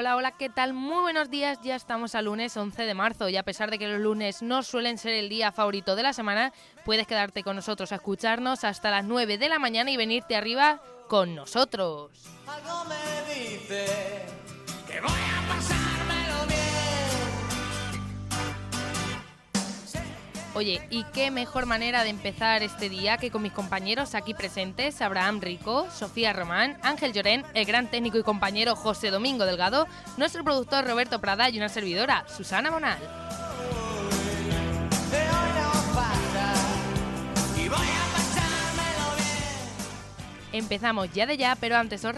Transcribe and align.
Hola, 0.00 0.16
hola, 0.16 0.30
¿qué 0.30 0.48
tal? 0.48 0.72
Muy 0.72 1.02
buenos 1.02 1.28
días, 1.28 1.58
ya 1.62 1.76
estamos 1.76 2.14
al 2.14 2.24
lunes 2.24 2.56
11 2.56 2.84
de 2.84 2.94
marzo 2.94 3.28
y 3.28 3.36
a 3.36 3.42
pesar 3.42 3.70
de 3.70 3.78
que 3.78 3.86
los 3.86 4.00
lunes 4.00 4.40
no 4.40 4.62
suelen 4.62 4.96
ser 4.96 5.12
el 5.12 5.28
día 5.28 5.52
favorito 5.52 5.94
de 5.94 6.02
la 6.02 6.14
semana, 6.14 6.54
puedes 6.86 7.06
quedarte 7.06 7.42
con 7.42 7.54
nosotros 7.54 7.92
a 7.92 7.96
escucharnos 7.96 8.64
hasta 8.64 8.90
las 8.90 9.04
9 9.04 9.36
de 9.36 9.50
la 9.50 9.58
mañana 9.58 9.90
y 9.90 9.98
venirte 9.98 10.36
arriba 10.36 10.80
con 11.06 11.34
nosotros. 11.34 12.12
Algo 12.46 12.86
me 12.86 13.34
dice 13.34 14.24
que 14.86 15.02
voy 15.02 15.10
a 15.10 15.54
pasármelo 15.54 16.19
Oye, 20.52 20.84
¿y 20.90 21.04
qué 21.04 21.30
mejor 21.30 21.66
manera 21.66 22.02
de 22.02 22.10
empezar 22.10 22.64
este 22.64 22.88
día 22.88 23.18
que 23.18 23.30
con 23.30 23.42
mis 23.42 23.52
compañeros 23.52 24.16
aquí 24.16 24.34
presentes, 24.34 25.00
Abraham 25.00 25.40
Rico, 25.40 25.86
Sofía 25.92 26.32
Román, 26.32 26.76
Ángel 26.82 27.12
Llorén, 27.12 27.44
el 27.54 27.64
gran 27.66 27.88
técnico 27.88 28.18
y 28.18 28.24
compañero 28.24 28.74
José 28.74 29.10
Domingo 29.10 29.46
Delgado, 29.46 29.86
nuestro 30.16 30.42
productor 30.42 30.84
Roberto 30.84 31.20
Prada 31.20 31.48
y 31.50 31.58
una 31.58 31.68
servidora, 31.68 32.24
Susana 32.28 32.70
bien. 32.70 32.98
Empezamos 40.52 41.12
ya 41.12 41.26
de 41.26 41.36
ya, 41.36 41.54
pero 41.54 41.76
antes 41.76 42.04
os 42.04 42.14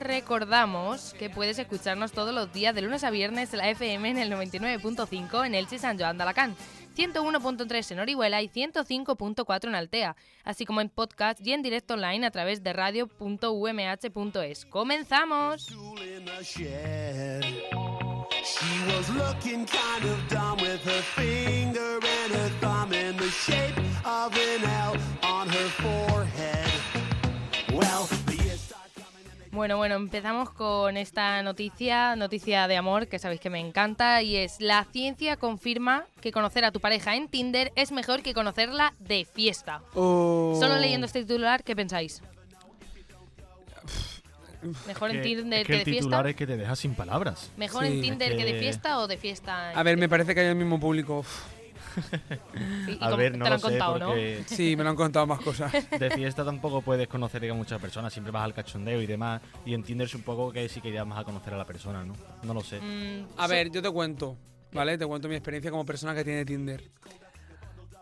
recordamos 0.00 1.14
que 1.18 1.28
puedes 1.28 1.58
escucharnos 1.58 2.12
todos 2.12 2.32
los 2.32 2.52
días 2.52 2.72
de 2.72 2.82
lunes 2.82 3.02
a 3.02 3.10
viernes 3.10 3.52
en 3.52 3.58
la 3.58 3.68
FM 3.70 4.10
en 4.10 4.18
el 4.18 4.32
99.5 4.32 5.44
en 5.44 5.54
Elche 5.56 5.78
San 5.80 5.98
Joan 5.98 6.16
de 6.16 6.22
Alacant, 6.22 6.56
101.3 6.98 7.92
en 7.92 8.00
Orihuela 8.00 8.42
y 8.42 8.48
105.4 8.48 9.68
en 9.68 9.74
Altea, 9.76 10.16
así 10.42 10.64
como 10.64 10.80
en 10.80 10.88
podcast 10.88 11.38
y 11.46 11.52
en 11.52 11.62
directo 11.62 11.94
online 11.94 12.26
a 12.26 12.32
través 12.32 12.64
de 12.64 12.72
radio.umh.es. 12.72 14.66
¡Comenzamos! 14.66 15.68
Bueno, 29.58 29.76
bueno, 29.76 29.96
empezamos 29.96 30.50
con 30.50 30.96
esta 30.96 31.42
noticia, 31.42 32.14
noticia 32.14 32.68
de 32.68 32.76
amor 32.76 33.08
que 33.08 33.18
sabéis 33.18 33.40
que 33.40 33.50
me 33.50 33.58
encanta 33.58 34.22
y 34.22 34.36
es 34.36 34.60
la 34.60 34.84
ciencia 34.84 35.36
confirma 35.36 36.04
que 36.20 36.30
conocer 36.30 36.64
a 36.64 36.70
tu 36.70 36.78
pareja 36.78 37.16
en 37.16 37.26
Tinder 37.26 37.72
es 37.74 37.90
mejor 37.90 38.22
que 38.22 38.34
conocerla 38.34 38.94
de 39.00 39.24
fiesta. 39.24 39.82
Solo 39.94 40.76
leyendo 40.76 41.06
este 41.06 41.22
titular, 41.22 41.64
¿qué 41.64 41.74
pensáis? 41.74 42.22
¿Mejor 44.86 45.10
en 45.10 45.22
Tinder 45.22 45.62
es 45.62 45.66
que, 45.66 45.72
que 45.72 45.78
el 45.80 45.84
de 45.84 45.92
titular 45.92 46.22
fiesta? 46.22 46.30
es 46.30 46.36
que 46.36 46.46
te 46.46 46.56
deja 46.56 46.76
sin 46.76 46.94
palabras. 46.94 47.50
¿Mejor 47.56 47.84
Sí. 47.84 47.94
en 47.94 48.00
Tinder 48.00 48.30
Es 48.30 48.38
que 48.38 48.44
de 48.44 48.60
fiesta 48.60 49.00
o 49.00 49.08
de 49.08 49.16
fiesta? 49.16 49.72
en 49.72 49.78
A 49.78 49.82
ver, 49.82 49.96
me 49.96 50.08
parece 50.08 50.36
que 50.36 50.40
hay 50.42 50.46
el 50.46 50.54
mismo 50.54 50.78
público. 50.78 51.18
Uf, 51.18 51.57
Sí, 52.86 52.98
A 53.00 53.10
ver, 53.16 53.32
te 53.32 53.38
no 53.38 53.44
lo 53.44 53.48
lo 53.50 53.54
han 53.54 53.60
sé, 53.60 53.66
contado, 53.68 53.98
¿no? 53.98 54.06
porque 54.06 54.44
Sí, 54.46 54.76
me 54.76 54.84
lo 54.84 54.90
han 54.90 54.96
contado 54.96 55.26
más 55.26 55.40
cosas. 55.40 55.72
de 55.72 56.10
fiesta 56.10 56.44
tampoco 56.44 56.82
puedes 56.82 57.06
conocer 57.08 57.48
a 57.50 57.54
muchas 57.54 57.80
personas, 57.80 58.12
siempre 58.12 58.30
vas 58.32 58.44
al 58.44 58.54
cachondeo 58.54 59.00
y 59.02 59.06
demás. 59.06 59.40
Y 59.66 59.74
en 59.74 59.82
Tinder 59.82 60.08
supongo 60.08 60.50
que 60.52 60.68
sí 60.68 60.80
que 60.80 60.88
irías 60.88 61.06
más 61.06 61.18
a 61.18 61.24
conocer 61.24 61.54
a 61.54 61.56
la 61.58 61.64
persona, 61.64 62.04
¿no? 62.04 62.14
No 62.42 62.54
lo 62.54 62.62
sé. 62.62 62.80
Mm, 62.80 63.26
A 63.36 63.46
ver, 63.46 63.70
yo 63.70 63.82
te 63.82 63.90
cuento, 63.90 64.36
¿vale? 64.72 64.96
Te 64.98 65.06
cuento 65.06 65.28
mi 65.28 65.34
experiencia 65.34 65.70
como 65.70 65.84
persona 65.84 66.14
que 66.14 66.24
tiene 66.24 66.44
Tinder. 66.44 66.82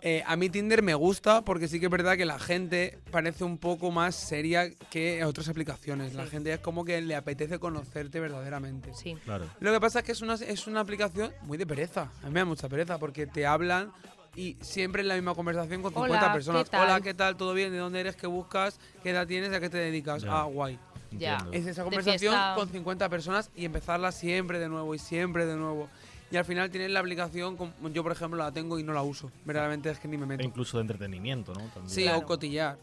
Eh, 0.09 0.22
a 0.25 0.37
mí 0.37 0.49
Tinder 0.49 0.84
me 0.84 0.94
gusta 0.94 1.43
porque 1.44 1.67
sí 1.67 1.81
que 1.81 1.87
es 1.87 1.91
verdad 1.91 2.17
que 2.17 2.25
la 2.25 2.39
gente 2.39 2.97
parece 3.11 3.43
un 3.43 3.59
poco 3.59 3.91
más 3.91 4.15
seria 4.15 4.71
que 4.89 5.25
otras 5.25 5.49
aplicaciones. 5.49 6.15
La 6.15 6.22
Sí. 6.27 6.31
gente 6.31 6.53
es 6.53 6.61
como 6.61 6.84
que 6.84 7.00
le 7.00 7.17
apetece 7.17 7.59
conocerte 7.59 8.21
verdaderamente. 8.21 8.94
Sí. 8.94 9.17
Claro. 9.25 9.47
Lo 9.59 9.72
que 9.72 9.81
pasa 9.81 9.99
es 9.99 10.05
que 10.05 10.12
es 10.12 10.22
una, 10.22 10.34
es 10.34 10.69
una 10.69 10.78
aplicación 10.78 11.33
muy 11.43 11.59
de 11.59 11.67
pereza. 11.67 12.03
A 12.22 12.27
mí 12.27 12.33
me 12.34 12.39
da 12.39 12.44
mucha 12.44 12.69
pereza 12.69 12.99
porque 13.00 13.27
te 13.27 13.47
hablan 13.47 13.91
y 14.37 14.56
siempre 14.61 15.03
en 15.03 15.09
la 15.09 15.15
misma 15.17 15.34
conversación 15.34 15.83
con 15.83 15.91
50 15.93 16.17
Hola, 16.19 16.28
¿qué 16.28 16.34
personas. 16.34 16.71
tal? 16.71 16.84
Hola, 16.84 17.00
¿qué 17.00 17.12
tal? 17.15 17.37
¿Todo 17.37 17.53
bien? 17.53 17.73
¿De 17.73 17.78
dónde 17.78 17.99
eres? 17.99 18.15
¿Qué 18.15 18.28
buscas? 18.28 18.78
¿Qué 19.03 19.11
edad 19.11 19.27
tienes? 19.27 19.53
¿A 19.53 19.59
qué 19.59 19.69
te 19.71 19.78
dedicas? 19.78 20.23
Ya. 20.23 20.43
Ah, 20.43 20.44
guay. 20.44 20.78
Ya. 21.11 21.38
Es 21.50 21.67
esa 21.67 21.83
conversación 21.83 22.33
con 22.55 22.69
50 22.69 23.09
personas 23.09 23.50
y 23.56 23.65
empezarla 23.65 24.12
siempre 24.12 24.61
de 24.61 24.69
nuevo 24.69 24.94
y 24.94 25.00
siempre 25.00 25.47
de 25.47 25.56
nuevo. 25.56 25.88
Y 26.31 26.37
al 26.37 26.44
final 26.44 26.70
tienes 26.70 26.91
la 26.91 27.00
aplicación, 27.00 27.56
como 27.56 27.72
yo 27.91 28.03
por 28.03 28.12
ejemplo 28.12 28.37
la 28.38 28.50
tengo 28.53 28.78
y 28.78 28.82
no 28.82 28.92
la 28.92 29.03
uso. 29.03 29.31
Verdaderamente 29.44 29.91
es 29.91 29.98
que 30.00 30.09
ni 30.09 30.16
me 30.16 30.25
E 30.25 30.26
meto. 30.26 30.42
incluso 30.44 30.78
de 30.78 30.82
entretenimiento, 30.82 31.53
¿no? 31.54 31.60
También. 31.69 31.88
Sí, 31.88 32.03
Claro. 32.03 32.19
o 32.19 32.25
cotillar. 32.26 32.78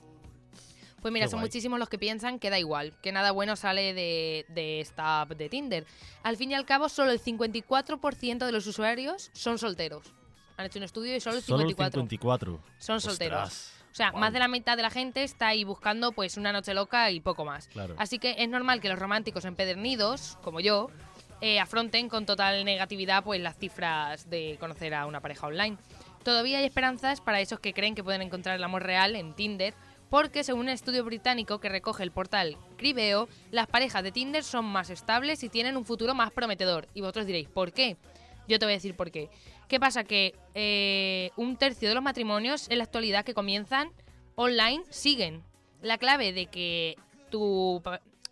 Pues 1.01 1.11
mira, 1.11 1.25
Qué 1.25 1.31
son 1.31 1.39
guay. 1.41 1.49
muchísimos 1.49 1.77
los 1.79 1.89
que 1.89 1.97
piensan 1.97 2.39
que 2.39 2.49
da 2.49 2.57
igual, 2.57 2.93
que 3.01 3.11
nada 3.11 3.31
bueno 3.31 3.57
sale 3.57 3.93
de, 3.93 4.45
de 4.47 4.79
esta 4.79 5.21
app 5.21 5.31
de 5.31 5.49
Tinder. 5.49 5.85
Al 6.23 6.37
fin 6.37 6.51
y 6.51 6.53
al 6.53 6.65
cabo, 6.65 6.87
solo 6.87 7.11
el 7.11 7.19
54% 7.21 8.45
de 8.45 8.51
los 8.53 8.65
usuarios 8.67 9.29
son 9.33 9.57
solteros. 9.57 10.13
Han 10.55 10.65
hecho 10.67 10.79
un 10.79 10.83
estudio 10.83 11.13
y 11.15 11.19
solo 11.19 11.37
el 11.37 11.41
Solo 11.43 11.63
el 11.63 11.67
54 11.69 12.01
54. 12.03 12.59
son 12.77 13.01
solteros. 13.01 13.41
Ostras. 13.41 13.73
O 13.91 13.95
sea, 13.95 14.11
más 14.13 14.31
de 14.33 14.39
la 14.39 14.47
mitad 14.47 14.75
de 14.77 14.81
la 14.83 14.89
gente 14.89 15.23
está 15.23 15.47
ahí 15.49 15.63
buscando 15.65 16.13
pues 16.13 16.37
una 16.37 16.51
noche 16.53 16.73
loca 16.73 17.11
y 17.11 17.19
poco 17.19 17.43
más. 17.43 17.67
Claro. 17.67 17.95
Así 17.99 18.17
que 18.17 18.35
es 18.39 18.47
normal 18.49 18.79
que 18.79 18.89
los 18.89 18.97
románticos 18.97 19.45
empedernidos, 19.45 20.37
como 20.41 20.61
yo, 20.61 20.89
eh, 21.43 21.59
afronten 21.59 22.07
con 22.07 22.25
total 22.25 22.63
negatividad 22.63 23.21
pues 23.21 23.41
las 23.41 23.57
cifras 23.57 24.29
de 24.29 24.55
conocer 24.61 24.93
a 24.93 25.05
una 25.05 25.19
pareja 25.19 25.47
online. 25.47 25.75
Todavía 26.23 26.59
hay 26.59 26.63
esperanzas 26.63 27.19
para 27.19 27.41
esos 27.41 27.59
que 27.59 27.73
creen 27.73 27.95
que 27.95 28.03
pueden 28.03 28.21
encontrar 28.21 28.55
el 28.55 28.63
amor 28.63 28.83
real 28.83 29.17
en 29.17 29.33
Tinder, 29.33 29.73
porque 30.09 30.45
según 30.45 30.61
un 30.61 30.69
estudio 30.69 31.03
británico 31.03 31.59
que 31.59 31.67
recoge 31.67 32.03
el 32.03 32.11
portal 32.11 32.55
Cribeo, 32.77 33.27
las 33.51 33.67
parejas 33.67 34.03
de 34.03 34.13
Tinder 34.13 34.41
son 34.41 34.63
más 34.63 34.89
estables 34.89 35.43
y 35.43 35.49
tienen 35.49 35.75
un 35.75 35.83
futuro 35.83 36.15
más 36.15 36.31
prometedor. 36.31 36.87
Y 36.93 37.01
vosotros 37.01 37.25
diréis, 37.25 37.49
¿por 37.49 37.73
qué? 37.73 37.97
Yo 38.47 38.57
te 38.57 38.65
voy 38.65 38.75
a 38.75 38.77
decir 38.77 38.95
por 38.95 39.11
qué. 39.11 39.29
¿Qué 39.67 39.81
pasa? 39.81 40.05
Que 40.05 40.35
eh, 40.55 41.31
un 41.35 41.57
tercio 41.57 41.89
de 41.89 41.95
los 41.95 42.03
matrimonios 42.05 42.69
en 42.69 42.77
la 42.77 42.85
actualidad 42.85 43.25
que 43.25 43.33
comienzan 43.33 43.89
online 44.35 44.83
siguen. 44.89 45.43
La 45.81 45.97
clave 45.97 46.31
de 46.31 46.45
que 46.45 46.95
tu. 47.29 47.83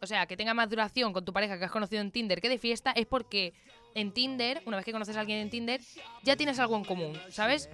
O 0.02 0.08
sea, 0.08 0.26
que 0.26 0.36
tenga 0.36 0.54
más 0.54 0.70
duración 0.70 1.14
con 1.14 1.24
tu 1.24 1.32
pareja 1.32 1.60
que 1.60 1.66
has 1.66 1.72
conocido 1.72 2.02
en 2.02 2.12
Tinder 2.12 2.42
que 2.42 2.50
de 2.50 2.58
fiesta 2.58 2.92
es 2.92 3.06
porque 3.06 3.54
en 3.94 4.12
Tinder, 4.12 4.62
una 4.66 4.78
vez 4.78 4.86
que 4.86 4.92
conoces 4.92 5.16
a 5.16 5.20
alguien 5.20 5.40
en 5.40 5.50
Tinder, 5.50 5.80
ya 6.24 6.36
tienes 6.36 6.58
algo 6.60 6.76
en 6.76 6.84
común, 6.84 7.20
¿sabes? 7.30 7.70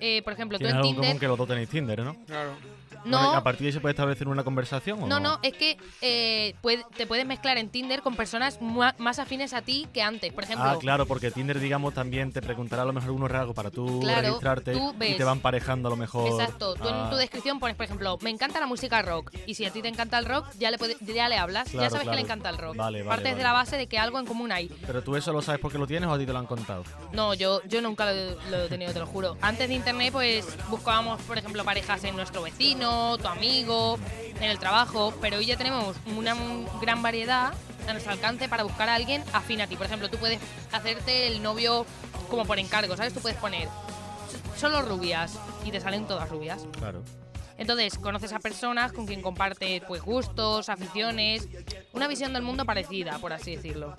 Eh, 0.00 0.22
por 0.22 0.32
ejemplo, 0.32 0.58
tú 0.58 0.64
Tienes 0.64 0.74
en 0.74 0.78
algo 0.78 0.90
en 0.90 0.96
común 0.96 1.18
que 1.18 1.26
los 1.26 1.38
dos 1.38 1.48
tenéis 1.48 1.68
Tinder, 1.68 2.00
¿no? 2.02 2.16
Claro. 2.26 2.56
No, 3.04 3.18
¿A 3.34 3.42
partir 3.42 3.62
de 3.62 3.66
ahí 3.68 3.72
se 3.72 3.80
puede 3.80 3.92
establecer 3.92 4.28
una 4.28 4.44
conversación 4.44 5.02
o 5.02 5.06
no, 5.06 5.20
no? 5.20 5.34
no, 5.34 5.38
es 5.42 5.52
que 5.54 5.76
eh, 6.00 6.54
puede- 6.62 6.84
te 6.96 7.06
puedes 7.06 7.26
mezclar 7.26 7.58
en 7.58 7.68
Tinder 7.68 8.02
con 8.02 8.16
personas 8.16 8.58
más 8.60 9.18
afines 9.18 9.52
a 9.52 9.62
ti 9.62 9.86
que 9.92 10.02
antes. 10.02 10.32
Por 10.32 10.44
ejemplo, 10.44 10.64
Ah, 10.68 10.78
claro, 10.78 11.06
porque 11.06 11.30
Tinder, 11.30 11.60
digamos, 11.60 11.94
también 11.94 12.32
te 12.32 12.40
preguntará 12.42 12.82
a 12.82 12.86
lo 12.86 12.92
mejor 12.92 13.10
unos 13.10 13.30
rasgos 13.30 13.54
para 13.54 13.70
tú 13.70 14.00
Claro, 14.00 14.22
registrarte 14.22 14.72
tú 14.72 14.94
y 15.00 15.14
te 15.16 15.24
van 15.24 15.40
parejando 15.40 15.88
a 15.88 15.90
lo 15.90 15.96
mejor. 15.96 16.28
Exacto, 16.30 16.74
tú 16.74 16.88
en 16.88 16.94
Ah, 16.94 17.08
tu 17.10 17.16
descripción 17.16 17.60
pones, 17.60 17.76
por 17.76 17.84
ejemplo, 17.84 18.18
me 18.22 18.30
encanta 18.30 18.60
la 18.60 18.66
música 18.66 19.02
rock. 19.02 19.32
Y 19.46 19.54
si 19.54 19.64
a 19.64 19.70
ti 19.70 19.82
te 19.82 19.88
encanta 19.88 20.18
el 20.18 20.24
rock, 20.24 20.46
ya 20.58 20.70
le, 20.70 20.78
ya 21.00 21.28
le 21.28 21.36
hablas, 21.36 21.66
ya 21.66 21.72
Claro, 21.72 21.90
sabes 21.90 22.08
que 22.08 22.14
le 22.14 22.20
encanta 22.22 22.48
el 22.50 22.58
rock. 22.58 22.76
Vale, 22.76 22.98
vale, 23.02 23.08
Partes 23.08 23.24
vale. 23.32 23.36
de 23.36 23.42
la 23.42 23.52
base 23.52 23.76
de 23.76 23.86
que 23.86 23.98
algo 23.98 24.18
en 24.18 24.26
común 24.26 24.50
hay. 24.52 24.68
Pero 24.86 25.02
tú 25.02 25.16
eso 25.16 25.32
lo 25.32 25.42
sabes 25.42 25.60
porque 25.60 25.78
lo 25.78 25.86
tienes 25.86 26.08
o 26.08 26.12
a 26.12 26.18
ti 26.18 26.26
te 26.26 26.32
lo 26.32 26.38
han 26.38 26.46
contado. 26.46 26.84
No, 27.12 27.34
yo, 27.34 27.62
yo 27.64 27.80
nunca 27.80 28.10
lo, 28.12 28.34
lo 28.50 28.56
he 28.64 28.68
tenido, 28.68 28.92
te 28.92 28.98
lo 29.00 29.06
juro. 29.06 29.36
Antes 29.40 29.68
de 29.68 29.74
internet, 29.74 30.12
pues 30.12 30.46
buscábamos, 30.68 31.20
por 31.22 31.36
ejemplo, 31.38 31.64
parejas 31.64 32.02
en 32.04 32.16
nuestro 32.16 32.42
vecino, 32.42 32.93
tu 33.20 33.28
amigo, 33.28 33.98
en 34.36 34.50
el 34.50 34.58
trabajo, 34.58 35.14
pero 35.20 35.38
hoy 35.38 35.46
ya 35.46 35.56
tenemos 35.56 35.96
una 36.16 36.36
gran 36.80 37.02
variedad 37.02 37.52
a 37.88 37.92
nuestro 37.92 38.12
alcance 38.12 38.48
para 38.48 38.62
buscar 38.62 38.88
a 38.88 38.94
alguien 38.94 39.22
afín 39.32 39.60
a 39.60 39.66
ti. 39.66 39.76
Por 39.76 39.86
ejemplo, 39.86 40.08
tú 40.08 40.18
puedes 40.18 40.40
hacerte 40.72 41.26
el 41.26 41.42
novio 41.42 41.86
como 42.28 42.44
por 42.44 42.58
encargo, 42.58 42.96
¿sabes? 42.96 43.12
Tú 43.12 43.20
puedes 43.20 43.38
poner 43.38 43.68
solo 44.56 44.82
rubias 44.82 45.38
y 45.64 45.70
te 45.70 45.80
salen 45.80 46.06
todas 46.06 46.28
rubias. 46.28 46.66
Claro. 46.78 47.02
Entonces, 47.58 47.98
conoces 47.98 48.32
a 48.32 48.40
personas 48.40 48.92
con 48.92 49.06
quien 49.06 49.22
compartes 49.22 49.82
pues, 49.86 50.02
gustos, 50.02 50.68
aficiones, 50.68 51.48
una 51.92 52.08
visión 52.08 52.32
del 52.32 52.42
mundo 52.42 52.64
parecida, 52.64 53.18
por 53.18 53.32
así 53.32 53.56
decirlo. 53.56 53.94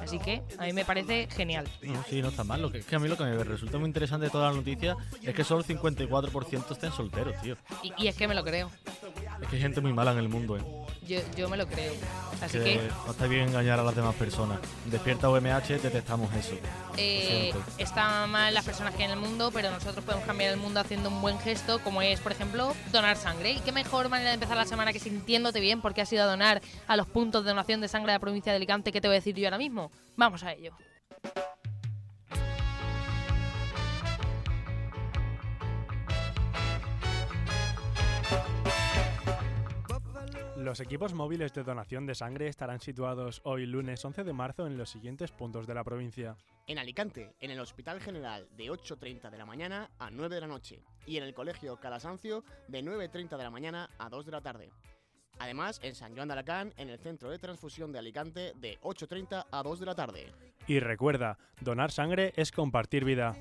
Así 0.00 0.18
que 0.18 0.42
a 0.58 0.64
mí 0.64 0.72
me 0.72 0.84
parece 0.84 1.28
genial. 1.30 1.68
No, 1.82 2.02
sí, 2.08 2.20
no 2.20 2.28
está 2.28 2.44
mal. 2.44 2.60
Lo 2.62 2.70
que, 2.70 2.78
es 2.78 2.86
que 2.86 2.96
a 2.96 2.98
mí 2.98 3.08
lo 3.08 3.16
que 3.16 3.24
me 3.24 3.44
resulta 3.44 3.78
muy 3.78 3.86
interesante 3.86 4.26
de 4.26 4.30
toda 4.30 4.50
la 4.50 4.56
noticia 4.56 4.96
es 5.22 5.34
que 5.34 5.44
solo 5.44 5.60
el 5.60 5.66
54% 5.66 6.70
estén 6.70 6.92
solteros, 6.92 7.40
tío. 7.42 7.56
Y, 7.82 7.92
y 8.04 8.08
es 8.08 8.16
que 8.16 8.26
me 8.26 8.34
lo 8.34 8.44
creo. 8.44 8.70
Es 9.40 9.48
que 9.48 9.56
hay 9.56 9.62
gente 9.62 9.80
muy 9.80 9.92
mala 9.92 10.12
en 10.12 10.18
el 10.18 10.28
mundo, 10.28 10.56
¿eh? 10.56 10.62
Yo, 11.10 11.18
yo 11.36 11.48
me 11.48 11.56
lo 11.56 11.66
creo. 11.66 11.92
Así 12.40 12.58
que 12.58 12.78
que 12.78 12.90
no 13.04 13.10
está 13.10 13.26
bien 13.26 13.48
engañar 13.48 13.80
a 13.80 13.82
las 13.82 13.96
demás 13.96 14.14
personas. 14.14 14.60
Despierta 14.86 15.28
UMH, 15.28 15.80
detectamos 15.82 16.32
eso. 16.34 16.54
eh, 16.96 17.52
está 17.78 18.28
mal 18.28 18.54
las 18.54 18.64
personas 18.64 18.94
que 18.94 19.02
hay 19.02 19.10
en 19.10 19.18
el 19.18 19.18
mundo, 19.18 19.50
pero 19.52 19.72
nosotros 19.72 20.04
podemos 20.04 20.24
cambiar 20.24 20.52
el 20.52 20.56
mundo 20.56 20.78
haciendo 20.78 21.08
un 21.08 21.20
buen 21.20 21.40
gesto, 21.40 21.80
como 21.82 22.00
es, 22.00 22.20
por 22.20 22.30
ejemplo, 22.30 22.76
donar 22.92 23.16
sangre. 23.16 23.50
Y 23.50 23.58
qué 23.58 23.72
mejor 23.72 24.08
manera 24.08 24.30
de 24.30 24.34
empezar 24.34 24.56
la 24.56 24.66
semana 24.66 24.92
que 24.92 25.00
sintiéndote 25.00 25.58
bien, 25.58 25.80
porque 25.80 26.00
has 26.00 26.12
ido 26.12 26.22
a 26.22 26.26
donar 26.26 26.62
a 26.86 26.96
los 26.96 27.08
puntos 27.08 27.42
de 27.42 27.50
donación 27.50 27.80
de 27.80 27.88
sangre 27.88 28.12
de 28.12 28.16
la 28.18 28.20
provincia 28.20 28.52
de 28.52 28.56
Alicante. 28.58 28.92
¿Qué 28.92 29.00
te 29.00 29.08
voy 29.08 29.16
a 29.16 29.18
decir 29.18 29.34
yo 29.34 29.48
ahora 29.48 29.58
mismo? 29.58 29.90
Vamos 30.14 30.44
a 30.44 30.52
ello. 30.52 30.76
Los 40.60 40.78
equipos 40.80 41.14
móviles 41.14 41.54
de 41.54 41.62
donación 41.62 42.04
de 42.04 42.14
sangre 42.14 42.46
estarán 42.46 42.80
situados 42.80 43.40
hoy 43.44 43.64
lunes 43.64 44.04
11 44.04 44.24
de 44.24 44.32
marzo 44.34 44.66
en 44.66 44.76
los 44.76 44.90
siguientes 44.90 45.32
puntos 45.32 45.66
de 45.66 45.72
la 45.72 45.84
provincia. 45.84 46.36
En 46.66 46.78
Alicante, 46.78 47.34
en 47.40 47.50
el 47.50 47.60
Hospital 47.60 47.98
General 47.98 48.46
de 48.58 48.66
8.30 48.66 49.30
de 49.30 49.38
la 49.38 49.46
mañana 49.46 49.90
a 49.98 50.10
9 50.10 50.34
de 50.34 50.40
la 50.42 50.46
noche 50.46 50.82
y 51.06 51.16
en 51.16 51.24
el 51.24 51.32
Colegio 51.32 51.80
Calasancio 51.80 52.44
de 52.68 52.84
9.30 52.84 53.38
de 53.38 53.42
la 53.42 53.50
mañana 53.50 53.88
a 53.98 54.10
2 54.10 54.26
de 54.26 54.32
la 54.32 54.42
tarde. 54.42 54.70
Además, 55.38 55.80
en 55.82 55.94
San 55.94 56.14
Joan 56.14 56.28
de 56.28 56.34
Alacant, 56.34 56.78
en 56.78 56.90
el 56.90 56.98
Centro 56.98 57.30
de 57.30 57.38
Transfusión 57.38 57.90
de 57.90 58.00
Alicante 58.00 58.52
de 58.56 58.78
8.30 58.82 59.46
a 59.50 59.62
2 59.62 59.80
de 59.80 59.86
la 59.86 59.94
tarde. 59.94 60.30
Y 60.66 60.78
recuerda, 60.78 61.38
donar 61.62 61.90
sangre 61.90 62.34
es 62.36 62.52
compartir 62.52 63.06
vida. 63.06 63.34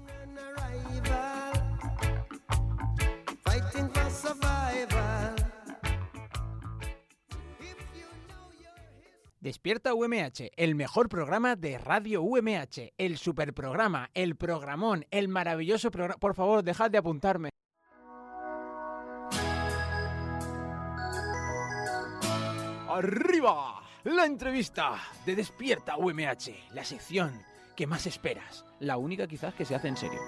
Despierta 9.41 9.93
UMH, 9.93 10.51
el 10.57 10.75
mejor 10.75 11.07
programa 11.07 11.55
de 11.55 11.77
Radio 11.77 12.21
UMH, 12.21 12.91
el 12.97 13.17
superprograma, 13.17 14.09
el 14.13 14.35
programón, 14.35 15.05
el 15.11 15.29
maravilloso 15.29 15.91
programa. 15.91 16.19
Por 16.19 16.35
favor, 16.35 16.61
dejad 16.61 16.91
de 16.91 16.97
apuntarme. 16.97 17.49
¡Arriba! 22.89 23.81
La 24.03 24.25
entrevista 24.25 24.99
de 25.25 25.37
Despierta 25.37 25.95
UMH, 25.95 26.73
la 26.73 26.83
sección 26.83 27.41
que 27.77 27.87
más 27.87 28.07
esperas, 28.07 28.65
la 28.81 28.97
única 28.97 29.25
quizás 29.25 29.53
que 29.53 29.63
se 29.63 29.73
hace 29.73 29.87
en 29.87 29.95
serio. 29.95 30.19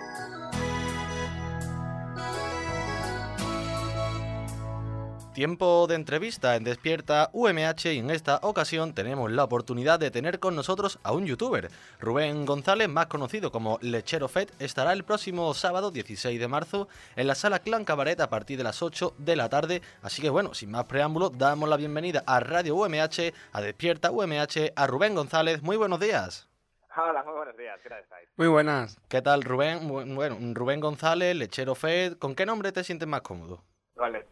Tiempo 5.34 5.88
de 5.88 5.96
entrevista 5.96 6.58
en 6.58 6.66
Despierta 6.66 7.30
UMH 7.32 7.86
y 7.94 8.00
en 8.00 8.10
esta 8.10 8.40
ocasión 8.44 8.94
tenemos 8.94 9.32
la 9.32 9.46
oportunidad 9.46 9.98
de 9.98 10.12
tener 10.12 10.40
con 10.42 10.58
nosotros 10.58 11.00
a 11.04 11.14
un 11.14 11.26
youtuber. 11.26 11.70
Rubén 12.02 12.46
González, 12.46 12.90
más 12.90 13.06
conocido 13.06 13.50
como 13.50 13.80
Lechero 13.82 14.28
Fed, 14.28 14.50
estará 14.60 14.92
el 14.92 15.06
próximo 15.06 15.54
sábado 15.54 15.90
16 15.90 16.38
de 16.38 16.48
marzo 16.50 16.90
en 17.16 17.28
la 17.28 17.36
sala 17.36 17.60
Clan 17.60 17.86
Cabaret 17.86 18.20
a 18.20 18.30
partir 18.30 18.58
de 18.58 18.66
las 18.66 18.82
8 18.82 19.14
de 19.20 19.38
la 19.38 19.48
tarde. 19.48 19.82
Así 20.02 20.22
que 20.22 20.30
bueno, 20.30 20.54
sin 20.54 20.70
más 20.70 20.84
preámbulos, 20.84 21.38
damos 21.38 21.70
la 21.70 21.78
bienvenida 21.78 22.24
a 22.28 22.42
Radio 22.42 22.76
UMH, 22.76 23.32
a 23.54 23.62
Despierta 23.62 24.12
UMH, 24.12 24.74
a 24.76 24.86
Rubén 24.88 25.16
González. 25.16 25.62
Muy 25.62 25.78
buenos 25.78 26.02
días. 26.02 26.50
Hola, 26.98 27.24
muy 27.24 27.34
buenos 27.36 27.56
días, 27.56 27.80
¿qué 27.82 27.88
tal 27.88 28.02
estáis? 28.02 28.28
Muy 28.36 28.48
buenas. 28.50 29.00
¿Qué 29.08 29.22
tal 29.22 29.44
Rubén? 29.44 29.88
Bu- 29.90 30.14
Bueno, 30.14 30.36
Rubén 30.54 30.82
González, 30.82 31.34
Lechero 31.38 31.74
Fed, 31.74 32.18
¿con 32.18 32.36
qué 32.36 32.46
nombre 32.46 32.74
te 32.74 32.84
sientes 32.84 33.08
más 33.08 33.22
cómodo? 33.22 33.64
Vale, 33.96 34.26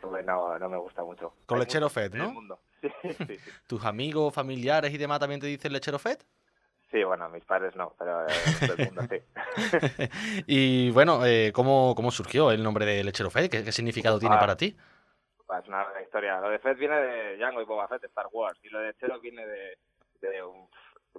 Rubén 0.00 0.26
no, 0.26 0.58
no 0.58 0.68
me 0.68 0.76
gusta 0.78 1.02
mucho. 1.04 1.34
Con 1.46 1.58
Hay 1.58 1.64
Lechero 1.64 1.88
Fed, 1.88 2.14
¿no? 2.14 2.30
mundo. 2.32 2.58
Sí, 2.82 2.90
sí, 3.02 3.14
sí. 3.26 3.38
¿Tus 3.68 3.84
amigos, 3.84 4.34
familiares 4.34 4.92
y 4.92 4.98
demás 4.98 5.20
también 5.20 5.40
te 5.40 5.46
dicen 5.46 5.72
Lechero 5.72 5.98
Fed? 6.00 6.18
Sí, 6.90 7.04
bueno, 7.04 7.28
mis 7.30 7.44
padres 7.44 7.74
no, 7.76 7.94
pero 7.98 8.26
eh, 8.26 8.32
todo 8.60 8.72
el 8.76 8.84
mundo 8.86 9.02
sí. 9.08 9.18
y 10.46 10.90
bueno, 10.90 11.24
eh, 11.24 11.52
¿cómo, 11.54 11.94
¿cómo 11.94 12.10
surgió 12.10 12.50
el 12.50 12.62
nombre 12.62 12.84
de 12.84 13.04
Lechero 13.04 13.30
Fed? 13.30 13.48
¿Qué, 13.48 13.62
qué 13.64 13.72
significado 13.72 14.18
tiene 14.18 14.36
para 14.36 14.56
ti? 14.56 14.76
Es 15.62 15.68
una 15.68 15.82
larga 15.84 16.02
historia. 16.02 16.40
Lo 16.40 16.48
de 16.50 16.58
Fett 16.58 16.78
viene 16.78 16.96
de 16.96 17.36
Django 17.36 17.60
y 17.60 17.64
Boba 17.64 17.86
Fett, 17.86 18.00
de 18.00 18.08
Star 18.08 18.26
Wars, 18.32 18.58
y 18.62 18.68
lo 18.70 18.78
de 18.80 18.94
Chero 18.94 19.20
viene 19.20 19.46
de, 19.46 19.78
de 20.22 20.42
un- 20.42 20.66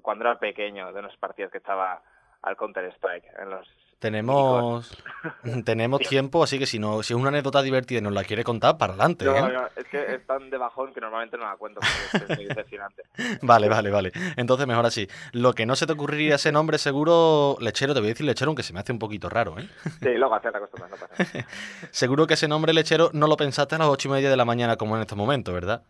cuando 0.02 0.26
era 0.26 0.40
pequeño, 0.40 0.92
de 0.92 1.00
unas 1.00 1.16
partidas 1.18 1.52
que 1.52 1.60
estaba 1.60 2.02
al 2.42 2.58
Counter-Strike 2.58 3.26
en 3.40 3.50
los... 3.52 3.68
Tenemos 4.00 4.92
tenemos 5.66 6.02
tiempo, 6.02 6.44
así 6.44 6.60
que 6.60 6.66
si 6.66 6.78
no 6.80 7.02
si 7.04 7.14
es 7.14 7.20
una 7.20 7.30
anécdota 7.30 7.62
divertida 7.62 8.00
y 8.00 8.02
nos 8.02 8.12
la 8.14 8.24
quiere 8.24 8.44
contar, 8.44 8.78
para 8.78 8.94
adelante. 8.94 9.26
No, 9.26 9.36
¿eh? 9.38 9.54
no, 9.54 9.68
es 9.76 9.86
que 9.86 10.16
es 10.16 10.26
tan 10.28 10.50
de 10.50 10.58
bajón 10.58 10.94
que 10.94 11.00
normalmente 11.00 11.38
no 11.38 11.46
la 11.46 11.56
cuento 11.56 11.80
porque 11.80 12.26
es 12.34 12.38
muy 12.38 12.46
decepcionante. 12.48 13.04
Vale, 13.42 13.70
vale, 13.70 13.90
vale. 13.92 14.12
Entonces 14.38 14.68
mejor 14.68 14.86
así. 14.86 15.08
Lo 15.32 15.54
que 15.54 15.66
no 15.66 15.76
se 15.76 15.86
te 15.86 15.94
ocurriría 15.94 16.36
ese 16.36 16.52
nombre 16.52 16.78
seguro, 16.78 17.56
Lechero, 17.60 17.94
te 17.94 18.00
voy 18.00 18.08
a 18.08 18.12
decir 18.14 18.26
Lechero, 18.26 18.50
aunque 18.50 18.64
se 18.64 18.74
me 18.74 18.80
hace 18.80 18.92
un 18.92 19.00
poquito 19.00 19.30
raro, 19.30 19.58
¿eh? 19.60 19.70
Sí, 20.02 20.10
luego 20.16 20.36
hacer 20.36 20.52
la 20.52 20.60
costumbre, 20.60 20.90
no 20.90 20.96
pasa 20.98 21.14
nada. 21.18 21.48
Seguro 21.92 22.28
que 22.28 22.34
ese 22.34 22.48
nombre 22.48 22.74
Lechero 22.74 23.10
no 23.14 23.28
lo 23.28 23.38
pensaste 23.38 23.76
a 23.76 23.78
las 23.78 23.88
ocho 23.88 24.08
y 24.10 24.12
media 24.12 24.30
de 24.30 24.38
la 24.38 24.46
mañana 24.46 24.76
como 24.78 24.96
en 24.96 25.02
estos 25.02 25.18
momentos, 25.18 25.54
¿verdad? 25.54 25.84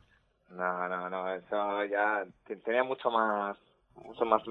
No, 0.51 0.87
no, 0.87 1.09
no, 1.09 1.33
eso 1.33 1.85
ya 1.85 2.25
te- 2.45 2.57
tenía 2.57 2.83
mucho 2.83 3.09
más, 3.09 3.57
mucho 3.95 4.25
más... 4.25 4.41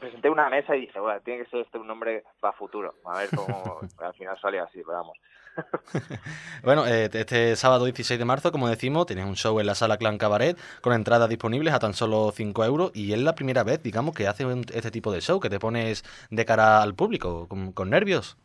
presenté 0.00 0.30
una 0.30 0.48
mesa 0.48 0.76
y 0.76 0.82
dije, 0.82 1.00
bueno, 1.00 1.20
tiene 1.20 1.44
que 1.44 1.50
ser 1.50 1.60
este 1.60 1.78
un 1.78 1.86
nombre 1.86 2.24
para 2.40 2.56
futuro. 2.56 2.94
A 3.04 3.18
ver 3.18 3.28
cómo 3.34 3.80
al 3.98 4.14
final 4.14 4.38
salió 4.40 4.64
así, 4.64 4.82
pero 4.84 4.98
vamos. 4.98 5.18
Bueno, 6.62 6.86
eh, 6.86 7.08
este 7.12 7.56
sábado 7.56 7.84
16 7.84 8.18
de 8.18 8.24
marzo, 8.24 8.52
como 8.52 8.68
decimos, 8.68 9.06
tienes 9.06 9.26
un 9.26 9.34
show 9.34 9.58
en 9.58 9.66
la 9.66 9.74
sala 9.74 9.96
Clan 9.96 10.18
Cabaret 10.18 10.56
con 10.80 10.92
entradas 10.92 11.28
disponibles 11.28 11.74
a 11.74 11.78
tan 11.78 11.94
solo 11.94 12.30
5 12.32 12.64
euros 12.64 12.90
y 12.94 13.12
es 13.12 13.18
la 13.18 13.34
primera 13.34 13.64
vez, 13.64 13.82
digamos, 13.82 14.14
que 14.14 14.28
haces 14.28 14.46
este 14.72 14.90
tipo 14.90 15.12
de 15.12 15.20
show, 15.20 15.40
que 15.40 15.50
te 15.50 15.58
pones 15.58 16.04
de 16.30 16.44
cara 16.44 16.82
al 16.82 16.94
público, 16.94 17.48
con, 17.48 17.72
con 17.72 17.90
nervios. 17.90 18.36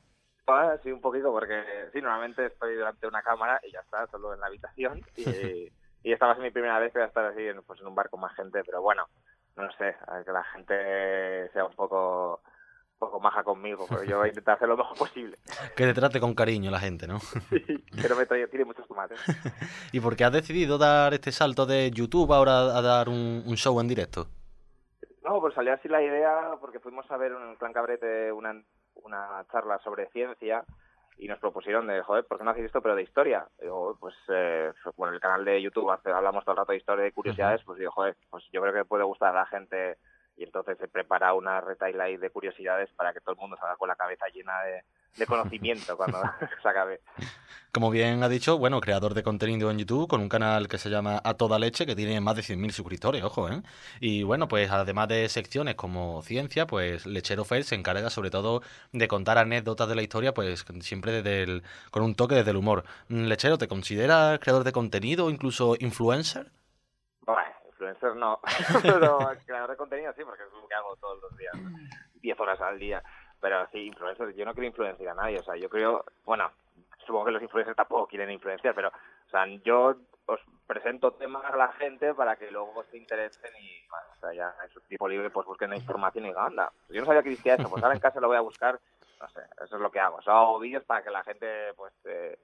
Ah, 0.47 0.75
sí, 0.83 0.91
un 0.91 1.01
poquito, 1.01 1.31
porque 1.31 1.63
sí, 1.93 2.01
normalmente 2.01 2.47
estoy 2.47 2.75
delante 2.75 3.01
de 3.01 3.07
una 3.07 3.21
cámara 3.21 3.59
y 3.63 3.71
ya 3.71 3.79
está, 3.79 4.07
solo 4.07 4.33
en 4.33 4.39
la 4.39 4.47
habitación. 4.47 5.01
Y, 5.15 5.23
y 6.03 6.11
esta 6.11 6.25
va 6.25 6.33
a 6.33 6.35
ser 6.35 6.43
mi 6.43 6.51
primera 6.51 6.79
vez 6.79 6.91
que 6.91 6.99
voy 6.99 7.05
a 7.05 7.07
estar 7.07 7.25
así 7.25 7.41
en, 7.41 7.61
pues, 7.63 7.79
en 7.79 7.87
un 7.87 7.95
bar 7.95 8.09
con 8.09 8.19
más 8.19 8.35
gente, 8.35 8.61
pero 8.65 8.81
bueno, 8.81 9.07
no 9.55 9.71
sé, 9.73 9.95
a 10.07 10.23
que 10.23 10.31
la 10.31 10.43
gente 10.43 11.49
sea 11.51 11.65
un 11.65 11.75
poco, 11.75 12.41
poco 12.97 13.19
maja 13.19 13.43
conmigo, 13.43 13.85
porque 13.87 14.07
yo 14.07 14.17
voy 14.19 14.27
a 14.27 14.29
intentar 14.29 14.55
hacer 14.55 14.67
lo 14.67 14.77
mejor 14.77 14.97
posible. 14.97 15.37
Que 15.75 15.85
te 15.85 15.93
trate 15.93 16.19
con 16.19 16.33
cariño 16.33 16.71
la 16.71 16.79
gente, 16.79 17.07
¿no? 17.07 17.19
Pero 18.01 18.15
me 18.15 18.25
tiene 18.25 18.65
muchos 18.65 18.87
tomates. 18.87 19.19
¿Y 19.91 19.99
por 19.99 20.15
qué 20.15 20.25
has 20.25 20.33
decidido 20.33 20.77
dar 20.77 21.13
este 21.13 21.31
salto 21.31 21.65
de 21.65 21.91
YouTube 21.91 22.33
ahora 22.33 22.77
a 22.77 22.81
dar 22.81 23.09
un, 23.09 23.43
un 23.45 23.55
show 23.55 23.79
en 23.79 23.87
directo? 23.87 24.27
No, 25.23 25.39
pues 25.39 25.53
salió 25.53 25.73
así 25.73 25.87
la 25.87 26.01
idea 26.01 26.57
porque 26.59 26.79
fuimos 26.79 27.09
a 27.09 27.17
ver 27.17 27.31
en 27.31 27.51
el 27.51 27.57
Clan 27.57 27.73
Cabrete 27.73 28.31
una, 28.31 28.61
una 28.95 29.45
charla 29.51 29.79
sobre 29.83 30.09
ciencia 30.09 30.65
y 31.17 31.27
nos 31.27 31.39
propusieron 31.39 31.87
de, 31.87 32.01
joder, 32.01 32.25
¿por 32.25 32.37
qué 32.37 32.43
no 32.43 32.51
hacéis 32.51 32.65
esto 32.67 32.81
pero 32.81 32.95
de 32.95 33.03
historia? 33.03 33.47
Y 33.59 33.63
digo, 33.63 33.95
pues, 33.99 34.15
eh, 34.29 34.71
bueno, 34.97 35.13
el 35.13 35.19
canal 35.21 35.45
de 35.45 35.61
YouTube 35.61 35.89
hace- 35.91 36.11
hablamos 36.11 36.43
todo 36.43 36.53
el 36.53 36.57
rato 36.57 36.71
de 36.71 36.77
historia 36.79 37.03
y 37.03 37.05
de 37.05 37.11
curiosidades, 37.13 37.63
pues 37.63 37.79
digo, 37.79 37.91
joder, 37.91 38.15
pues 38.29 38.43
yo 38.51 38.61
creo 38.61 38.73
que 38.73 38.85
puede 38.85 39.03
gustar 39.03 39.35
a 39.35 39.39
la 39.41 39.45
gente 39.45 39.97
y 40.35 40.43
entonces 40.43 40.77
se 40.77 40.87
prepara 40.87 41.33
una 41.33 41.61
retail 41.61 41.99
ahí 42.01 42.17
de 42.17 42.29
curiosidades 42.29 42.89
para 42.95 43.13
que 43.13 43.21
todo 43.21 43.33
el 43.33 43.39
mundo 43.39 43.57
salga 43.57 43.75
con 43.75 43.87
la 43.87 43.95
cabeza 43.95 44.25
llena 44.33 44.61
de, 44.63 44.83
de 45.17 45.25
conocimiento 45.25 45.95
cuando 45.97 46.19
se 46.61 46.67
acabe. 46.67 47.01
Como 47.71 47.89
bien 47.89 48.21
ha 48.21 48.29
dicho, 48.29 48.57
bueno, 48.59 48.79
creador 48.81 49.15
de 49.15 49.23
contenido 49.23 49.71
en 49.71 49.79
YouTube 49.79 50.07
con 50.07 50.21
un 50.21 50.29
canal 50.29 50.67
que 50.67 50.77
se 50.77 50.91
llama 50.91 51.19
A 51.23 51.33
Toda 51.33 51.57
Leche, 51.57 51.87
que 51.87 51.95
tiene 51.95 52.21
más 52.21 52.35
de 52.35 52.43
100.000 52.43 52.71
suscriptores, 52.71 53.23
ojo, 53.23 53.49
¿eh? 53.49 53.63
Y 53.99 54.21
bueno, 54.21 54.47
pues 54.47 54.69
además 54.69 55.07
de 55.07 55.27
secciones 55.27 55.73
como 55.73 56.21
ciencia, 56.21 56.67
pues 56.67 57.07
Lechero 57.07 57.45
Fair 57.45 57.63
se 57.63 57.73
encarga 57.73 58.11
sobre 58.11 58.29
todo 58.29 58.61
de 58.91 59.07
contar 59.07 59.39
anécdotas 59.39 59.89
de 59.89 59.95
la 59.95 60.03
historia, 60.03 60.35
pues 60.35 60.65
siempre 60.81 61.11
desde 61.13 61.43
el, 61.43 61.63
con 61.89 62.03
un 62.03 62.13
toque 62.13 62.35
desde 62.35 62.51
el 62.51 62.57
humor. 62.57 62.83
Mm, 63.07 63.23
Lechero, 63.23 63.57
¿te 63.57 63.67
consideras 63.67 64.37
creador 64.39 64.63
de 64.63 64.71
contenido 64.71 65.25
o 65.25 65.29
incluso 65.31 65.75
influencer? 65.79 66.51
Bueno, 67.25 67.41
influencer 67.83 68.15
no, 68.15 68.39
pero 68.81 69.19
creador 69.45 69.71
de 69.71 69.77
contenido 69.77 70.13
sí, 70.13 70.23
porque 70.23 70.43
es 70.43 70.51
lo 70.53 70.67
que 70.67 70.75
hago 70.75 70.95
todos 70.97 71.21
los 71.21 71.37
días, 71.37 71.53
10 72.21 72.39
horas 72.39 72.61
al 72.61 72.79
día. 72.79 73.03
Pero 73.39 73.67
sí, 73.71 73.87
influencer, 73.87 74.33
yo 74.35 74.45
no 74.45 74.53
quiero 74.53 74.67
influenciar 74.67 75.09
a 75.09 75.21
nadie, 75.21 75.39
o 75.39 75.43
sea, 75.43 75.57
yo 75.57 75.69
creo, 75.69 76.05
bueno, 76.23 76.49
supongo 77.05 77.25
que 77.25 77.31
los 77.31 77.41
influencers 77.41 77.75
tampoco 77.75 78.07
quieren 78.07 78.31
influenciar, 78.31 78.73
pero, 78.73 78.87
o 78.87 79.29
sea, 79.29 79.45
yo 79.65 79.95
os 80.25 80.39
presento 80.65 81.11
temas 81.11 81.43
a 81.43 81.57
la 81.57 81.73
gente 81.73 82.13
para 82.13 82.37
que 82.37 82.49
luego 82.49 82.85
se 82.85 82.97
interesen 82.97 83.51
y, 83.59 83.85
bueno, 83.89 84.05
o 84.15 84.19
sea, 84.21 84.33
ya 84.33 84.55
en 84.63 84.69
su 84.69 84.79
tiempo 84.81 85.09
libre 85.09 85.29
pues 85.29 85.45
busquen 85.45 85.71
la 85.71 85.75
información 85.75 86.23
y 86.23 86.29
digan, 86.29 86.45
anda, 86.45 86.71
yo 86.87 87.01
no 87.01 87.05
sabía 87.05 87.21
que 87.21 87.29
existía 87.31 87.55
eso, 87.55 87.69
pues 87.69 87.83
ahora 87.83 87.95
en 87.95 88.01
casa 88.01 88.21
lo 88.21 88.29
voy 88.29 88.37
a 88.37 88.41
buscar, 88.41 88.79
no 89.19 89.27
sé, 89.27 89.41
eso 89.61 89.75
es 89.75 89.81
lo 89.81 89.91
que 89.91 89.99
hago, 89.99 90.17
o 90.17 90.21
sea, 90.21 90.35
hago 90.35 90.59
vídeos 90.59 90.85
para 90.85 91.03
que 91.03 91.11
la 91.11 91.23
gente, 91.23 91.73
pues, 91.75 91.93
eh, 92.05 92.39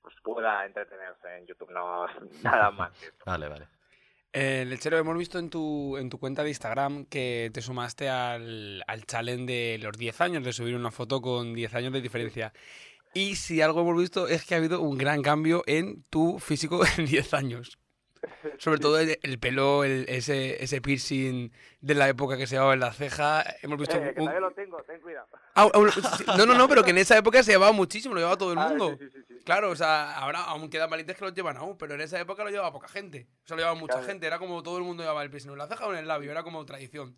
pues 0.00 0.14
pueda 0.22 0.64
entretenerse 0.64 1.36
en 1.36 1.46
YouTube, 1.46 1.70
no 1.70 2.06
nada 2.42 2.70
más. 2.70 2.92
Vale, 3.26 3.48
vale. 3.48 3.81
Eh, 4.34 4.64
Lechero, 4.66 4.96
hemos 4.96 5.16
visto 5.18 5.38
en 5.38 5.50
tu, 5.50 5.98
en 5.98 6.08
tu 6.08 6.18
cuenta 6.18 6.42
de 6.42 6.48
Instagram 6.48 7.04
que 7.04 7.50
te 7.52 7.60
sumaste 7.60 8.08
al, 8.08 8.82
al 8.86 9.04
challenge 9.04 9.44
de 9.52 9.78
los 9.78 9.92
10 9.98 10.20
años, 10.22 10.42
de 10.42 10.54
subir 10.54 10.74
una 10.74 10.90
foto 10.90 11.20
con 11.20 11.52
10 11.52 11.74
años 11.74 11.92
de 11.92 12.00
diferencia. 12.00 12.52
Y 13.12 13.36
si 13.36 13.60
algo 13.60 13.82
hemos 13.82 13.98
visto 13.98 14.28
es 14.28 14.44
que 14.46 14.54
ha 14.54 14.58
habido 14.58 14.80
un 14.80 14.96
gran 14.96 15.20
cambio 15.22 15.62
en 15.66 16.02
tu 16.04 16.38
físico 16.38 16.80
en 16.98 17.04
10 17.04 17.34
años. 17.34 17.78
Sobre 18.56 18.78
todo 18.78 18.98
el, 19.00 19.18
el 19.22 19.38
pelo, 19.40 19.82
el- 19.84 20.06
ese, 20.08 20.62
ese 20.62 20.80
piercing 20.80 21.50
de 21.80 21.94
la 21.94 22.08
época 22.08 22.36
que 22.38 22.46
se 22.46 22.54
llevaba 22.54 22.72
en 22.72 22.80
la 22.80 22.92
ceja. 22.92 23.44
Hemos 23.62 23.78
visto 23.78 23.96
Eh, 23.96 24.00
que 24.14 24.20
un- 24.20 24.26
todavía 24.28 24.40
lo 24.40 24.52
tengo, 24.52 24.80
ten 24.84 25.00
cuidado. 25.00 25.26
Ah, 25.56 25.68
no, 26.38 26.46
no, 26.46 26.54
no, 26.54 26.68
pero 26.68 26.84
que 26.84 26.90
en 26.90 26.98
esa 26.98 27.18
época 27.18 27.42
se 27.42 27.50
llevaba 27.52 27.72
muchísimo, 27.72 28.14
lo 28.14 28.20
llevaba 28.20 28.38
todo 28.38 28.52
el 28.52 28.58
Ah, 28.60 28.68
mundo. 28.68 28.96
sí, 28.98 29.06
sí, 29.12 29.18
sí. 29.28 29.31
Claro, 29.44 29.70
o 29.70 29.76
sea, 29.76 30.16
ahora 30.18 30.40
aún 30.44 30.70
quedan 30.70 30.88
valientes 30.90 31.16
que 31.16 31.24
lo 31.24 31.30
llevan 31.32 31.56
aún, 31.56 31.76
pero 31.76 31.94
en 31.94 32.00
esa 32.00 32.20
época 32.20 32.44
lo 32.44 32.50
llevaba 32.50 32.72
poca 32.72 32.88
gente. 32.88 33.26
O 33.44 33.46
sea, 33.46 33.56
lo 33.56 33.62
llevaba 33.62 33.78
mucha 33.78 33.94
Claro. 33.94 34.06
gente, 34.08 34.26
era 34.26 34.38
como 34.38 34.62
todo 34.62 34.78
el 34.78 34.84
mundo 34.84 35.02
llevaba 35.02 35.22
el 35.22 35.30
piercing 35.30 35.50
en 35.52 35.58
la 35.58 35.66
ceja 35.66 35.86
o 35.86 35.92
en 35.92 35.98
el 35.98 36.06
labio, 36.08 36.30
era 36.30 36.42
como 36.42 36.64
tradición. 36.64 37.16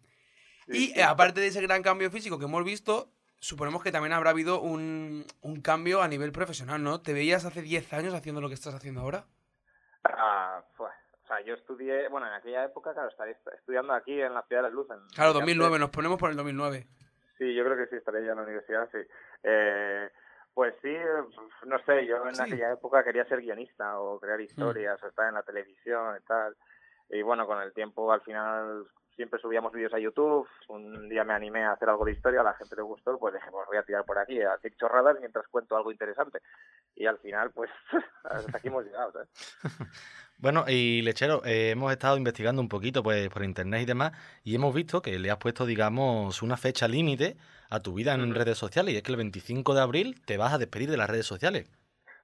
Sí, 0.67 0.73
y 0.73 0.87
sí. 0.89 0.93
eh, 1.01 1.03
aparte 1.05 1.41
de 1.41 1.49
ese 1.49 1.61
gran 1.61 1.83
cambio 1.83 2.11
físico 2.11 2.39
que 2.39 2.47
hemos 2.47 2.65
visto, 2.65 3.11
suponemos 3.41 3.83
que 3.83 3.93
también 3.93 4.13
habrá 4.15 4.31
habido 4.31 4.61
un, 4.61 5.27
un 5.43 5.61
cambio 5.61 6.01
a 6.03 6.09
nivel 6.09 6.33
profesional, 6.33 6.83
¿no? 6.83 7.03
¿Te 7.03 7.13
veías 7.13 7.45
hace 7.45 7.61
10 7.61 7.93
años 7.93 8.15
haciendo 8.15 8.41
lo 8.41 8.49
que 8.49 8.55
estás 8.55 8.75
haciendo 8.75 9.03
ahora? 9.03 9.27
Ah, 10.05 10.63
fue- 10.77 10.89
o 10.89 11.27
sea, 11.27 11.41
yo 11.43 11.55
estudié, 11.55 12.09
bueno, 12.09 12.27
en 12.27 12.35
aquella 12.35 12.65
época, 12.65 12.93
claro, 12.93 13.09
estaría 13.09 13.33
est- 13.35 13.49
estudiando 13.59 13.93
aquí 13.95 14.21
en 14.21 14.35
la 14.35 14.43
Ciudad 14.43 14.63
de 14.63 14.69
la 14.69 14.75
Luz. 14.75 14.87
En 14.91 14.97
Claro, 15.09 15.31
Alicante. 15.31 15.33
2009, 15.41 15.79
nos 15.79 15.91
ponemos 15.91 16.19
por 16.19 16.31
el 16.31 16.37
2009. 16.37 16.87
Sí, 17.39 17.55
yo 17.55 17.65
creo 17.65 17.77
que 17.77 17.87
sí, 17.89 17.97
estaría 17.97 18.21
ya 18.21 18.31
en 18.33 18.37
la 18.37 18.43
universidad, 18.45 18.89
sí. 18.93 18.99
Eh, 19.43 20.09
pues 20.55 20.75
sí, 20.83 20.89
eh, 20.89 21.23
no 21.67 21.79
sé, 21.85 22.07
yo 22.07 22.27
en 22.29 22.35
Sí. 22.37 22.43
aquella 22.43 22.73
época 22.73 23.03
quería 23.05 23.25
ser 23.27 23.41
guionista 23.41 23.99
o 24.01 24.19
crear 24.21 24.41
historias 24.41 25.03
o 25.03 25.09
estar 25.09 25.29
en 25.29 25.35
la 25.35 25.43
televisión 25.43 26.17
y 26.21 26.25
tal. 26.27 26.57
Y 27.11 27.23
bueno, 27.23 27.47
con 27.47 27.61
el 27.61 27.73
tiempo 27.73 28.11
al 28.13 28.23
final 28.23 28.87
siempre 29.15 29.39
subíamos 29.41 29.73
vídeos 29.73 29.95
a 29.95 29.99
YouTube. 29.99 30.49
Un 30.69 31.09
día 31.09 31.23
me 31.25 31.35
animé 31.35 31.65
a 31.65 31.73
hacer 31.73 31.89
algo 31.89 32.05
de 32.05 32.13
historia, 32.13 32.41
a 32.41 32.45
la 32.45 32.55
gente 32.55 32.75
le 32.77 32.83
gustó, 32.83 33.17
pues 33.19 33.35
dije, 33.35 33.47
pues 33.51 33.67
voy 33.67 33.77
a 33.77 33.83
tirar 33.83 34.05
por 34.05 34.19
aquí, 34.19 34.41
a 34.43 34.55
hacer 34.55 34.75
chorradas 34.77 35.17
mientras 35.21 35.47
cuento 35.49 35.77
algo 35.77 35.93
interesante. 35.93 36.41
Y 36.97 37.07
al 37.07 37.19
final, 37.19 37.51
pues, 37.53 37.71
hasta 38.25 38.57
aquí 38.59 38.69
hemos 38.69 38.85
llegado, 38.85 39.13
¿sabes? 39.13 39.29
Bueno, 40.37 40.65
y 40.67 41.01
Lechero, 41.03 41.43
eh, 41.45 41.71
hemos 41.71 41.93
estado 41.93 42.17
investigando 42.17 42.61
un 42.61 42.69
poquito 42.69 43.05
pues, 43.05 43.29
por 43.29 43.45
internet 43.45 43.83
y 43.83 43.87
demás, 43.87 44.13
y 44.43 44.57
hemos 44.57 44.75
visto 44.75 45.01
que 45.01 45.17
le 45.19 45.31
has 45.31 45.39
puesto, 45.39 45.65
digamos, 45.65 46.43
una 46.43 46.57
fecha 46.57 46.89
límite 46.89 47.37
a 47.71 47.81
tu 47.81 47.95
vida 47.95 48.15
en 48.15 48.35
redes 48.35 48.59
sociales, 48.59 48.95
y 48.95 48.97
es 48.97 49.03
que 49.03 49.13
el 49.13 49.19
25 49.19 49.75
de 49.75 49.81
abril 49.81 50.23
te 50.25 50.37
vas 50.37 50.53
a 50.53 50.59
despedir 50.59 50.91
de 50.91 50.97
las 50.97 51.11
redes 51.11 51.27
sociales. 51.27 51.71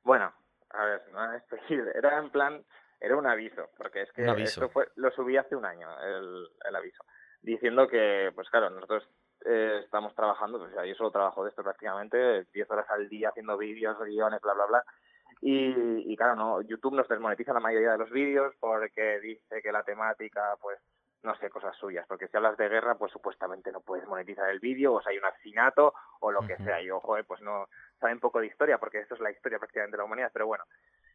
Bueno, 0.02 0.32
a 0.70 0.85
ver, 0.85 1.02
no 1.12 1.32
es 1.35 1.42
posible. 1.44 1.90
Era 1.94 2.18
en 2.18 2.30
plan, 2.30 2.64
era 3.00 3.16
un 3.16 3.26
aviso, 3.26 3.70
porque 3.76 4.02
es 4.02 4.12
que 4.12 4.25
esto 4.42 4.68
fue, 4.68 4.88
lo 4.97 5.11
subí 5.12 5.37
hace 5.37 5.56
un 5.56 5.64
año, 5.64 5.88
el, 6.02 6.49
el 6.68 6.76
aviso, 6.76 7.02
diciendo 7.40 7.88
que, 7.88 8.30
pues 8.35 8.49
claro, 8.50 8.68
nosotros 8.68 9.09
eh, 9.47 9.80
estamos 9.85 10.14
trabajando, 10.14 10.59
pues, 10.59 10.73
yo 10.87 10.94
solo 10.94 11.11
trabajo 11.11 11.42
de 11.42 11.50
esto 11.50 11.62
prácticamente, 11.62 12.44
10 12.52 12.70
horas 12.70 12.87
al 12.90 13.09
día 13.09 13.30
haciendo 13.30 13.56
vídeos, 13.56 13.99
guiones, 14.04 14.40
bla, 14.42 14.52
bla, 14.52 14.66
bla. 14.66 14.85
Y, 15.40 16.12
y 16.12 16.16
claro, 16.16 16.37
no, 16.37 16.61
YouTube 16.61 16.94
nos 16.94 17.09
desmonetiza 17.09 17.54
la 17.54 17.61
mayoría 17.61 17.92
de 17.92 17.99
los 17.99 18.11
vídeos 18.11 18.54
porque 18.61 19.18
dice 19.20 19.62
que 19.62 19.73
la 19.73 19.82
temática, 19.82 20.56
pues, 20.61 20.78
no 21.22 21.34
sé, 21.36 21.50
cosas 21.50 21.76
suyas, 21.76 22.06
porque 22.08 22.28
si 22.28 22.36
hablas 22.36 22.56
de 22.56 22.68
guerra, 22.68 22.94
pues 22.96 23.12
supuestamente 23.12 23.70
no 23.70 23.80
puedes 23.80 24.06
monetizar 24.06 24.48
el 24.50 24.58
vídeo, 24.60 24.94
o 24.94 25.02
si 25.02 25.10
hay 25.10 25.18
un 25.18 25.24
asesinato, 25.26 25.92
o 26.20 26.30
lo 26.30 26.40
que 26.46 26.56
sea, 26.58 26.80
y 26.80 26.90
ojo, 26.90 27.16
eh, 27.18 27.24
pues 27.24 27.40
no 27.42 27.68
saben 27.98 28.20
poco 28.20 28.40
de 28.40 28.46
historia, 28.46 28.78
porque 28.78 29.00
esto 29.00 29.14
es 29.14 29.20
la 29.20 29.30
historia 29.30 29.58
prácticamente 29.58 29.96
de 29.96 29.98
la 29.98 30.04
humanidad, 30.04 30.30
pero 30.32 30.46
bueno. 30.46 30.64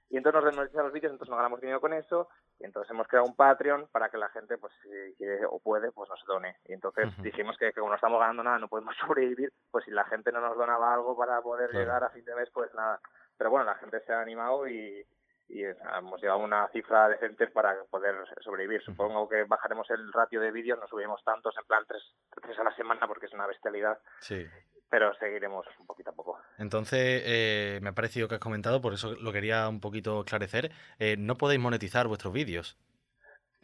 Y 0.08 0.18
entonces 0.18 0.36
nos 0.36 0.46
desmonetizan 0.46 0.84
los 0.84 0.94
vídeos, 0.94 1.12
entonces 1.12 1.32
no 1.32 1.38
ganamos 1.38 1.60
dinero 1.60 1.82
con 1.82 1.94
eso, 1.94 2.30
y 2.60 2.66
entonces 2.66 2.92
hemos 2.92 3.08
creado 3.08 3.28
un 3.28 3.36
Patreon 3.36 3.88
para 3.92 4.10
que 4.10 4.18
la 4.20 4.30
gente, 4.30 4.60
pues 4.60 4.72
si 4.84 5.16
quiere 5.16 5.44
o 5.50 5.60
puede, 5.60 5.92
pues 5.92 6.08
nos 6.10 6.24
done. 6.26 6.56
Y 6.66 6.74
entonces 6.74 7.10
dijimos 7.24 7.58
que, 7.58 7.74
que 7.74 7.80
como 7.80 7.90
no 7.90 7.96
estamos 7.96 8.20
ganando 8.20 8.44
nada, 8.44 8.60
no 8.60 8.68
podemos 8.68 8.96
sobrevivir, 9.18 9.52
pues 9.72 9.86
si 9.86 9.92
la 9.92 10.06
gente 10.06 10.32
no 10.32 10.40
nos 10.42 10.56
donaba 10.56 10.94
algo 10.94 11.18
para 11.18 11.42
poder 11.42 11.72
Claro. 11.72 11.84
llegar 11.84 12.04
a 12.04 12.10
fin 12.12 12.24
de 12.24 12.36
mes, 12.36 12.50
pues 12.52 12.72
nada. 12.76 13.00
Pero 13.38 13.50
bueno, 13.50 13.66
la 13.66 13.76
gente 13.76 14.00
se 14.02 14.14
ha 14.14 14.22
animado 14.22 14.68
y, 14.68 15.04
y 15.48 15.64
hemos 15.64 16.22
llegado 16.22 16.42
a 16.42 16.44
una 16.44 16.68
cifra 16.70 17.08
decente 17.10 17.48
para 17.48 17.76
poder 17.90 18.16
sobrevivir. 18.42 18.82
Supongo 18.84 19.30
que 19.30 19.44
bajaremos 19.44 19.90
el 19.92 20.12
ratio 20.12 20.42
de 20.42 20.52
vídeos, 20.52 20.80
no 20.80 20.88
subiremos 20.88 21.24
tantos, 21.24 21.56
en 21.58 21.66
plan 21.66 21.84
tres, 21.88 22.02
tres 22.42 22.58
a 22.60 22.64
la 22.64 22.76
semana, 22.76 23.08
porque 23.08 23.28
es 23.28 23.34
una 23.34 23.46
bestialidad, 23.48 24.00
Sí. 24.20 24.46
pero 24.90 25.14
seguiremos 25.16 25.66
un 25.80 25.86
poquito 25.86 26.10
a 26.10 26.14
poco. 26.14 26.40
Entonces, 26.58 27.22
eh, 27.26 27.80
me 27.82 27.90
ha 27.90 27.94
parecido 27.94 28.28
que 28.28 28.36
has 28.36 28.42
comentado, 28.42 28.82
por 28.82 28.94
eso 28.94 29.14
lo 29.16 29.32
quería 29.32 29.68
un 29.70 29.80
poquito 29.82 30.20
esclarecer, 30.22 30.72
eh, 31.00 31.16
no 31.18 31.36
podéis 31.36 31.60
monetizar 31.62 32.08
vuestros 32.08 32.34
vídeos. 32.34 32.78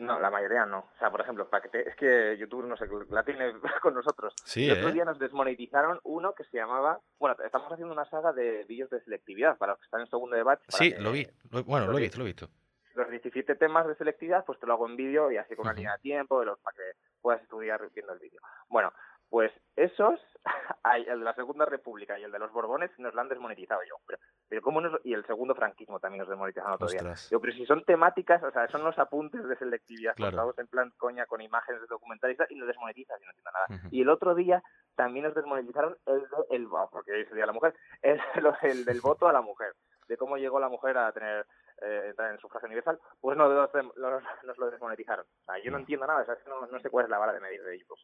No, 0.02 0.20
la 0.20 0.30
mayoría 0.30 0.66
no. 0.66 0.80
O 0.80 0.98
sea, 1.00 1.12
por 1.12 1.22
ejemplo, 1.22 1.48
para 1.50 1.62
que 1.64 1.70
te- 1.70 1.88
es 1.90 1.96
que 1.96 2.38
YouTube, 2.38 2.66
no 2.66 2.76
sé, 2.76 2.86
la 3.10 3.24
tiene 3.24 3.54
con 3.82 3.94
nosotros. 3.94 4.34
Sí, 4.46 4.70
el 4.70 4.78
otro 4.78 4.90
¿eh? 4.90 4.94
día 4.94 5.06
nos 5.06 5.20
desmonetizaron 5.20 6.00
uno 6.04 6.34
que 6.34 6.44
se 6.46 6.58
llamaba... 6.58 7.00
Bueno, 7.20 7.36
estamos 7.46 7.72
haciendo 7.72 7.94
una 7.94 8.06
saga 8.06 8.34
de 8.34 8.64
vídeos 8.66 8.90
de 8.90 9.02
selectividad 9.02 9.58
para 9.58 9.74
los 9.74 9.80
que 9.80 9.86
están 9.86 10.02
en 10.02 10.08
segundo 10.08 10.36
de 10.36 10.44
batch. 10.44 10.62
Sí, 10.70 10.94
que 10.94 11.00
lo 11.00 11.12
vi. 11.12 11.28
Lo- 11.52 11.64
bueno, 11.64 11.86
lo 11.86 11.92
lo 11.94 11.98
he 11.98 12.02
vi. 12.02 12.06
visto, 12.08 12.18
lo 12.20 12.24
he 12.26 12.28
visto. 12.28 12.48
Los 12.96 13.10
17 13.10 13.56
temas 13.56 13.88
de 13.88 13.96
selectividad, 13.96 14.44
pues 14.44 14.60
te 14.60 14.68
lo 14.68 14.74
hago 14.74 14.86
en 14.88 14.98
vídeo 14.98 15.32
y 15.32 15.38
así 15.38 15.56
con 15.56 15.66
una 15.66 15.74
línea 15.74 15.94
de 15.94 16.00
tiempo 16.00 16.40
de 16.42 16.48
los, 16.48 16.60
para 16.60 16.76
que 16.76 16.84
puedas 17.22 17.42
estudiar 17.42 17.82
viendo 17.94 18.12
el 18.12 18.20
vídeo. 18.20 18.42
Bueno, 18.68 18.92
pues 19.32 19.52
esos, 19.78 20.20
hay 20.84 21.04
el 21.08 21.20
de 21.20 21.26
la 21.26 21.34
Segunda 21.34 21.66
República 21.66 22.20
y 22.20 22.24
el 22.24 22.32
de 22.32 22.38
los 22.38 22.52
Borbones 22.52 22.92
nos 23.00 23.14
lo 23.16 23.22
han 23.22 23.30
desmonetizado 23.30 23.80
yo. 23.88 23.96
Pero, 24.06 24.20
pero 24.50 24.62
¿cómo 24.62 24.82
nos- 24.82 25.00
y 25.06 25.14
el 25.14 25.26
segundo 25.26 25.56
franquismo 25.56 26.00
también 26.02 26.20
nos 26.20 26.28
desmonetizaron 26.30 26.74
otro 26.74 26.88
día. 26.90 27.02
Digo, 27.30 27.40
pero 27.42 27.54
si 27.54 27.66
son 27.66 27.84
temáticas, 27.86 28.44
o 28.44 28.52
sea, 28.52 28.68
son 28.68 28.84
los 28.84 29.00
apuntes 29.00 29.44
de 29.48 29.56
selectividad 29.56 30.14
Claro. 30.16 30.54
en 30.58 30.68
plan 30.68 30.92
coña 30.98 31.26
con 31.26 31.42
imágenes 31.42 31.80
de 31.82 31.88
documentales 31.88 32.38
y 32.50 32.56
nos 32.56 32.68
desmonetizas 32.68 33.20
y 33.22 33.26
no 33.26 33.32
entiendo 33.32 33.52
nada. 33.52 33.82
Y 33.90 34.02
el 34.02 34.10
otro 34.10 34.36
día 34.36 34.62
también 34.96 35.26
nos 35.26 35.34
desmonetizaron 35.34 35.98
el, 36.06 36.20
de- 36.20 36.56
el 36.58 36.68
oh, 36.70 36.90
porque 36.92 37.14
hoy 37.14 37.22
es 37.22 37.28
el 37.30 37.36
día 37.36 37.44
de 37.44 37.48
la 37.48 37.54
mujer, 37.54 37.74
el, 38.02 38.20
lo- 38.44 38.58
el 38.62 38.84
del 38.86 39.00
voto 39.02 39.28
a 39.30 39.34
la 39.34 39.42
mujer, 39.42 39.74
de 40.10 40.18
cómo 40.18 40.36
llegó 40.36 40.60
la 40.60 40.68
mujer 40.68 40.98
a 40.98 41.12
tener 41.14 41.46
eh, 41.82 42.14
en 42.18 42.38
sufragio 42.40 42.68
universal, 42.68 43.00
pues 43.20 43.38
no, 43.38 43.48
los 43.48 43.70
los- 43.96 44.24
nos 44.44 44.58
lo 44.58 44.72
desmonetizaron. 44.72 45.26
O 45.26 45.46
sea, 45.46 45.58
yo 45.64 45.72
no 45.72 45.78
entiendo 45.78 46.06
nada, 46.08 46.22
o 46.22 46.26
sea, 46.26 46.38
no, 46.48 46.66
no 46.68 46.80
sé 46.80 46.90
cuál 46.90 47.06
es 47.06 47.10
la 47.10 47.18
vara 47.18 47.34
de 47.34 47.40
medir 47.42 47.64
de 47.64 47.80
YouTube. 47.80 48.00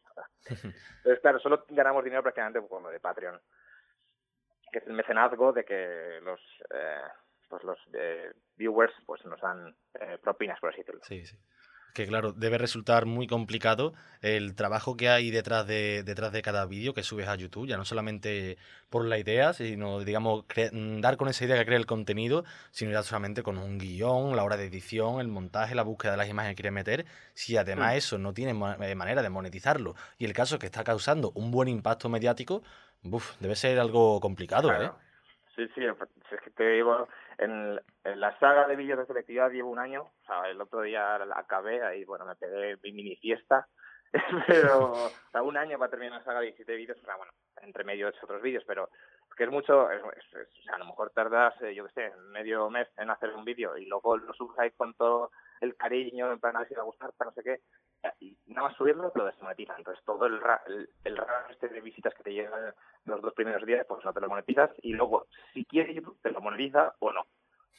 Entonces, 0.46 1.20
claro, 1.20 1.38
solo 1.38 1.64
ganamos 1.68 2.04
dinero 2.04 2.22
prácticamente 2.22 2.66
con 2.68 2.82
lo 2.82 2.90
de 2.90 3.00
Patreon, 3.00 3.40
que 4.72 4.78
es 4.78 4.86
el 4.86 4.92
mecenazgo 4.92 5.52
de 5.52 5.64
que 5.64 6.20
los 6.22 6.40
eh, 6.74 7.00
pues 7.48 7.62
los 7.64 7.78
eh, 7.94 8.32
viewers 8.56 8.92
pues 9.06 9.24
nos 9.24 9.40
dan 9.40 9.74
eh, 9.94 10.18
propinas, 10.22 10.60
por 10.60 10.68
así 10.70 10.78
decirlo. 10.78 11.00
Sí, 11.04 11.24
sí. 11.24 11.38
Que 11.98 12.06
claro, 12.06 12.32
debe 12.32 12.58
resultar 12.58 13.06
muy 13.06 13.26
complicado 13.26 13.92
el 14.22 14.54
trabajo 14.54 14.96
que 14.96 15.08
hay 15.08 15.32
detrás 15.32 15.66
de, 15.66 16.04
detrás 16.04 16.30
de 16.30 16.42
cada 16.42 16.64
vídeo 16.64 16.94
que 16.94 17.02
subes 17.02 17.26
a 17.26 17.34
YouTube, 17.34 17.66
ya 17.66 17.76
no 17.76 17.84
solamente 17.84 18.56
por 18.88 19.04
la 19.04 19.18
idea, 19.18 19.52
sino, 19.52 19.98
digamos, 20.04 20.44
mm, 20.70 21.00
dar 21.00 21.16
con 21.16 21.26
esa 21.26 21.44
idea 21.44 21.58
que 21.58 21.66
crea 21.66 21.76
el 21.76 21.86
contenido, 21.86 22.44
sino 22.70 22.92
ya 22.92 23.02
solamente 23.02 23.42
con 23.42 23.58
un 23.58 23.78
guion, 23.78 24.36
la 24.36 24.44
hora 24.44 24.56
de 24.56 24.66
edición, 24.66 25.20
el 25.20 25.26
montaje, 25.26 25.74
la 25.74 25.82
búsqueda 25.82 26.12
de 26.12 26.18
las 26.18 26.28
imágenes 26.28 26.52
que 26.54 26.62
quieres 26.62 26.72
meter. 26.72 27.04
Si 27.34 27.56
además 27.56 27.94
Mm. 27.94 27.96
eso 27.96 28.18
no 28.18 28.32
tiene 28.32 28.54
ma- 28.54 28.76
eh, 28.80 28.94
manera 28.94 29.20
de 29.20 29.28
monetizarlo 29.30 29.96
y 30.18 30.24
el 30.24 30.32
caso 30.32 30.54
es 30.54 30.60
que 30.60 30.66
está 30.66 30.84
causando 30.84 31.32
un 31.34 31.50
buen 31.50 31.66
impacto 31.68 32.08
mediático, 32.08 32.62
buf, 33.02 33.32
debe 33.40 33.56
ser 33.56 33.80
algo 33.80 34.20
complicado, 34.20 34.70
¿eh? 34.80 34.92
Sí, 35.58 35.66
sí, 35.74 35.84
es 35.84 36.40
que 36.40 36.50
te 36.50 36.68
digo, 36.70 37.08
en, 37.36 37.80
en 38.04 38.20
la 38.20 38.38
saga 38.38 38.68
de 38.68 38.76
vídeos 38.76 38.96
de 39.00 39.06
selectividad 39.06 39.50
llevo 39.50 39.70
un 39.70 39.80
año, 39.80 40.02
o 40.02 40.24
sea, 40.24 40.48
el 40.48 40.60
otro 40.60 40.82
día 40.82 41.16
acabé, 41.36 41.82
ahí, 41.82 42.04
bueno, 42.04 42.24
me 42.24 42.36
pegué 42.36 42.76
mi 42.84 42.92
mini 42.92 43.16
fiesta, 43.16 43.66
pero, 44.46 45.06
o 45.06 45.10
sea, 45.32 45.42
un 45.42 45.56
año 45.56 45.76
para 45.76 45.90
terminar 45.90 46.20
la 46.20 46.24
saga 46.24 46.38
de 46.38 46.46
17 46.46 46.76
vídeos, 46.76 46.96
o 47.02 47.04
sea, 47.04 47.16
bueno, 47.16 47.32
entre 47.60 47.82
medio 47.82 48.06
he 48.06 48.12
otros 48.22 48.40
vídeos, 48.40 48.62
pero 48.68 48.88
que 49.36 49.44
es 49.44 49.50
mucho, 49.50 49.90
es, 49.90 50.00
es- 50.16 50.34
es- 50.34 50.58
o 50.60 50.62
sea, 50.62 50.76
a 50.76 50.78
lo 50.78 50.84
mejor 50.86 51.10
tardas, 51.10 51.60
eh, 51.62 51.74
yo 51.74 51.86
qué 51.86 51.92
sé, 51.92 52.12
medio 52.30 52.70
mes 52.70 52.86
en 52.96 53.10
hacer 53.10 53.34
un 53.34 53.44
vídeo 53.44 53.76
y 53.76 53.86
luego 53.86 54.16
lo 54.16 54.32
subes 54.34 54.72
con 54.76 54.94
todo 54.94 55.32
el 55.60 55.76
cariño, 55.76 56.32
en 56.32 56.40
plan, 56.40 56.56
a 56.56 56.60
ver 56.60 56.68
si 56.68 56.74
va 56.74 56.82
a 56.82 56.86
gustar, 56.86 57.12
para 57.12 57.30
no 57.30 57.34
sé 57.34 57.42
qué, 57.42 57.60
y 58.20 58.36
nada 58.46 58.68
más 58.68 58.76
subirlo 58.76 59.12
lo 59.14 59.24
desmonetizan. 59.24 59.78
Entonces 59.78 60.04
todo 60.04 60.26
el, 60.26 60.40
ra 60.40 60.62
el, 60.66 60.88
el 61.04 61.16
RAM 61.16 61.50
este 61.50 61.68
de 61.68 61.80
visitas 61.80 62.14
que 62.14 62.22
te 62.22 62.32
llegan 62.32 62.74
los 63.04 63.22
dos 63.22 63.34
primeros 63.34 63.64
días, 63.66 63.86
pues 63.86 64.04
no 64.04 64.12
te 64.12 64.20
lo 64.20 64.28
monetizas 64.28 64.70
y 64.82 64.92
luego, 64.92 65.26
si 65.52 65.64
quieres 65.64 65.94
YouTube, 65.94 66.18
te 66.22 66.30
lo 66.30 66.40
monetiza 66.40 66.94
o 67.00 67.12
no. 67.12 67.26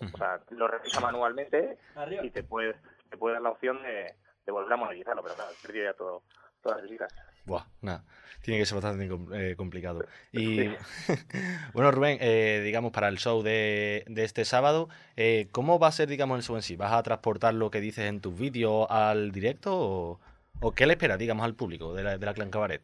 O 0.02 0.18
sea, 0.18 0.40
lo 0.52 0.68
revisa 0.68 1.02
manualmente 1.02 1.78
y 2.22 2.30
te 2.30 2.44
puede, 2.44 2.76
te 3.10 3.18
puede 3.18 3.34
dar 3.34 3.42
la 3.42 3.50
opción 3.52 3.82
de, 3.84 4.16
de 4.46 4.52
volver 4.52 4.72
a 4.74 4.78
monetizarlo, 4.78 5.22
pero 5.22 5.36
claro, 5.36 5.52
perdido 5.62 5.86
ya 5.86 5.94
todo, 5.94 6.24
todas 6.62 6.78
las 6.78 6.84
visitas. 6.84 7.14
Buah, 7.46 7.66
nada. 7.82 8.04
Tiene 8.42 8.60
que 8.60 8.66
ser 8.66 8.82
bastante 8.82 9.10
eh, 9.34 9.56
complicado. 9.56 10.06
Y 10.32 10.68
bueno, 11.74 11.92
Rubén, 11.92 12.18
eh, 12.22 12.62
digamos, 12.64 12.92
para 12.92 13.08
el 13.08 13.18
show 13.18 13.42
de, 13.44 14.06
de 14.08 14.24
este 14.24 14.46
sábado, 14.46 14.90
eh, 15.18 15.48
¿cómo 15.52 15.80
va 15.80 15.88
a 15.88 15.92
ser, 15.92 16.08
digamos, 16.08 16.38
el 16.38 16.44
show 16.44 16.56
en 16.56 16.62
sí? 16.62 16.76
¿Vas 16.76 16.94
a 16.94 17.04
transportar 17.04 17.54
lo 17.54 17.72
que 17.72 17.82
dices 17.82 18.06
en 18.06 18.22
tus 18.22 18.38
vídeos 18.38 18.88
al 18.90 19.32
directo 19.32 19.76
o, 19.76 20.20
o 20.62 20.72
qué 20.74 20.86
le 20.86 20.94
esperas, 20.94 21.18
digamos, 21.18 21.46
al 21.46 21.56
público 21.56 21.94
de 21.94 22.04
la, 22.04 22.18
de 22.18 22.26
la 22.26 22.34
Clan 22.34 22.52
Cabaret? 22.52 22.82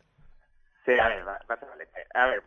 Sí, 0.86 0.92
a 1.00 1.08
ver, 1.08 1.28
va, 1.28 1.40
va 1.50 1.56
a 1.56 1.60
ser 1.60 1.70
la 1.70 1.76
leche. 1.78 2.06
A 2.14 2.28
ver, 2.28 2.44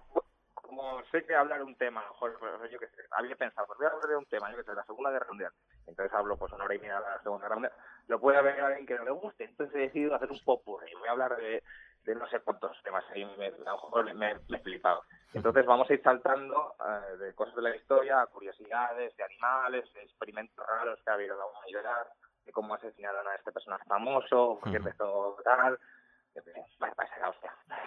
como 0.52 1.02
sé 1.10 1.24
que 1.24 1.34
hablar 1.34 1.62
un 1.62 1.74
tema, 1.74 2.02
mejor, 2.02 2.38
pues, 2.38 2.70
yo 2.70 2.78
qué 2.78 2.86
sé, 2.86 3.02
había 3.10 3.34
pensado, 3.34 3.66
pues 3.66 3.78
voy 3.78 3.86
a 3.86 3.90
hablar 3.90 4.08
de 4.08 4.16
un 4.16 4.26
tema, 4.26 4.50
yo 4.50 4.58
qué 4.58 4.64
sé, 4.64 4.74
la 4.74 4.84
Segunda 4.84 5.10
Guerra 5.10 5.26
Mundial. 5.28 5.52
Entonces 5.86 6.14
hablo 6.14 6.36
pues 6.36 6.52
una 6.52 6.64
hora 6.64 6.74
y 6.74 6.78
media 6.78 6.96
de 6.96 7.00
la 7.00 7.22
Segunda 7.22 7.46
Guerra 7.46 7.56
Mundial. 7.56 7.72
Lo 8.06 8.20
puede 8.20 8.38
haber 8.38 8.60
alguien 8.60 8.86
que 8.86 8.94
no 8.94 9.04
le 9.04 9.10
guste, 9.10 9.44
entonces 9.44 9.74
he 9.74 9.78
decidido 9.80 10.14
hacer 10.14 10.30
un 10.30 10.38
popurrí. 10.44 10.92
Voy 10.98 11.08
a 11.08 11.12
hablar 11.12 11.36
de, 11.36 11.64
de 12.08 12.14
no 12.14 12.26
sé 12.28 12.40
cuántos 12.40 12.82
temas 12.82 13.04
ahí, 13.10 13.24
me, 13.36 13.46
a 13.46 13.50
lo 13.50 13.74
mejor 13.74 14.14
me, 14.14 14.30
he 14.30 14.58
flipado. 14.60 15.02
Entonces 15.34 15.66
vamos 15.66 15.88
a 15.90 15.92
ir 15.92 16.02
saltando 16.02 16.74
eh, 16.80 17.16
de 17.18 17.34
cosas 17.34 17.54
de 17.54 17.62
la 17.62 17.76
historia, 17.76 18.22
a 18.22 18.26
curiosidades, 18.26 19.14
de 19.14 19.24
animales, 19.24 19.92
de 19.92 20.02
experimentos 20.02 20.66
raros 20.66 20.98
que 21.04 21.10
ha 21.10 21.14
habido 21.14 21.34
en 21.34 21.40
la 21.40 21.46
humanidad, 21.46 22.06
de 22.46 22.52
cómo 22.52 22.74
asesinaron 22.74 23.28
a 23.28 23.34
este 23.34 23.52
personaje 23.52 23.84
famoso, 23.86 24.58
por 24.58 24.70
qué 24.70 24.78
empezó 24.78 25.36
tal. 25.44 25.78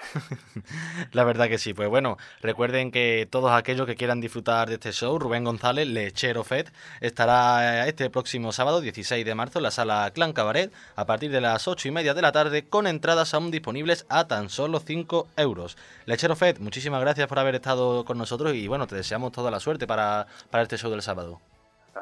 La 1.11 1.23
verdad 1.23 1.47
que 1.47 1.57
sí. 1.57 1.73
Pues 1.73 1.89
bueno, 1.89 2.17
recuerden 2.41 2.91
que 2.91 3.27
todos 3.29 3.51
aquellos 3.51 3.85
que 3.85 3.95
quieran 3.95 4.21
disfrutar 4.21 4.67
de 4.67 4.75
este 4.75 4.91
show, 4.91 5.17
Rubén 5.19 5.43
González, 5.43 5.87
Lechero 5.87 6.43
Fed, 6.43 6.67
estará 6.99 7.87
este 7.87 8.09
próximo 8.09 8.51
sábado, 8.51 8.81
16 8.81 9.25
de 9.25 9.35
marzo, 9.35 9.59
en 9.59 9.63
la 9.63 9.71
sala 9.71 10.11
Clan 10.13 10.33
Cabaret, 10.33 10.71
a 10.95 11.05
partir 11.05 11.31
de 11.31 11.41
las 11.41 11.67
8 11.67 11.87
y 11.87 11.91
media 11.91 12.13
de 12.13 12.21
la 12.21 12.31
tarde, 12.31 12.67
con 12.67 12.87
entradas 12.87 13.33
aún 13.33 13.51
disponibles 13.51 14.05
a 14.09 14.27
tan 14.27 14.49
solo 14.49 14.79
5 14.79 15.27
euros. 15.37 15.77
Lechero 16.05 16.35
Fed, 16.35 16.59
muchísimas 16.59 17.01
gracias 17.01 17.27
por 17.27 17.39
haber 17.39 17.55
estado 17.55 18.05
con 18.05 18.17
nosotros 18.17 18.53
y 18.53 18.67
bueno, 18.67 18.87
te 18.87 18.95
deseamos 18.95 19.31
toda 19.31 19.51
la 19.51 19.59
suerte 19.59 19.87
para, 19.87 20.27
para 20.49 20.63
este 20.63 20.77
show 20.77 20.91
del 20.91 21.01
sábado. 21.01 21.39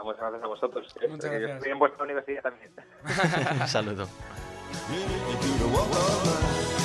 Muchas 0.04 0.22
gracias 0.22 0.44
a 0.44 0.48
vosotros. 0.48 0.96
Muchas 1.10 1.32
gracias. 1.32 1.52
estoy 1.58 1.72
en 1.72 1.80
vuestra 1.80 2.04
universidad 2.04 2.42
también. 2.44 2.72
Un 3.62 3.68
saludo. 3.68 4.08
Minute 4.72 5.42
to 5.42 5.48
do 5.48 5.58
the 5.58 5.68
walk. 5.68 6.79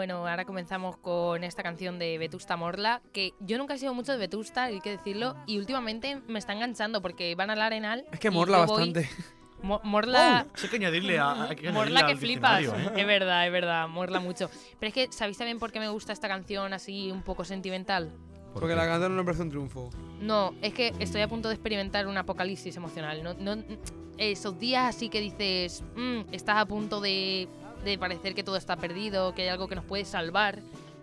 Bueno, 0.00 0.26
ahora 0.26 0.46
comenzamos 0.46 0.96
con 0.96 1.44
esta 1.44 1.62
canción 1.62 1.98
de 1.98 2.16
Vetusta 2.16 2.56
Morla, 2.56 3.02
que 3.12 3.34
yo 3.38 3.58
nunca 3.58 3.74
he 3.74 3.78
sido 3.78 3.92
mucho 3.92 4.12
de 4.12 4.16
Vetusta, 4.18 4.64
hay 4.64 4.80
que 4.80 4.92
decirlo, 4.92 5.36
y 5.46 5.58
últimamente 5.58 6.22
me 6.26 6.38
está 6.38 6.54
enganchando 6.54 7.02
porque 7.02 7.34
van 7.34 7.50
al 7.50 7.60
Arenal. 7.60 8.06
Es 8.10 8.18
que 8.18 8.30
morla 8.30 8.56
bastante. 8.60 9.10
Mo- 9.62 9.82
morla. 9.84 10.46
Oh, 10.64 10.70
que 10.70 10.76
añadirle 10.76 11.18
a- 11.18 11.34
que 11.34 11.68
añadirle 11.68 11.72
Morla 11.72 12.06
que 12.06 12.16
flipas. 12.16 12.62
¿eh? 12.62 12.92
Es 12.96 13.06
verdad, 13.06 13.44
es 13.46 13.52
verdad, 13.52 13.88
morla 13.88 14.20
mucho. 14.20 14.48
Pero 14.78 14.88
es 14.88 14.94
que, 14.94 15.12
¿sabéis 15.12 15.36
también 15.36 15.58
por 15.58 15.70
qué 15.70 15.80
me 15.80 15.88
gusta 15.90 16.14
esta 16.14 16.28
canción 16.28 16.72
así 16.72 17.10
un 17.12 17.20
poco 17.20 17.44
sentimental? 17.44 18.10
Porque 18.54 18.74
la 18.74 18.86
canción 18.86 19.14
no 19.14 19.18
me 19.22 19.24
parece 19.26 19.42
un 19.42 19.50
triunfo. 19.50 19.90
No, 20.22 20.54
es 20.62 20.72
que 20.72 20.94
estoy 20.98 21.20
a 21.20 21.28
punto 21.28 21.48
de 21.48 21.56
experimentar 21.56 22.06
un 22.06 22.16
apocalipsis 22.16 22.74
emocional. 22.74 23.22
No, 23.22 23.34
no, 23.34 23.62
esos 24.16 24.58
días 24.58 24.94
así 24.96 25.10
que 25.10 25.20
dices, 25.20 25.82
"Mm, 25.94 26.20
estás 26.32 26.56
a 26.56 26.64
punto 26.64 27.02
de, 27.02 27.48
de 27.84 27.98
parecer 27.98 28.34
que 28.34 28.42
todo 28.42 28.56
está 28.56 28.76
perdido, 28.76 29.34
que 29.34 29.42
hay 29.42 29.48
algo 29.48 29.68
que 29.68 29.74
nos 29.74 29.84
puede 29.84 30.04
salvar. 30.04 30.58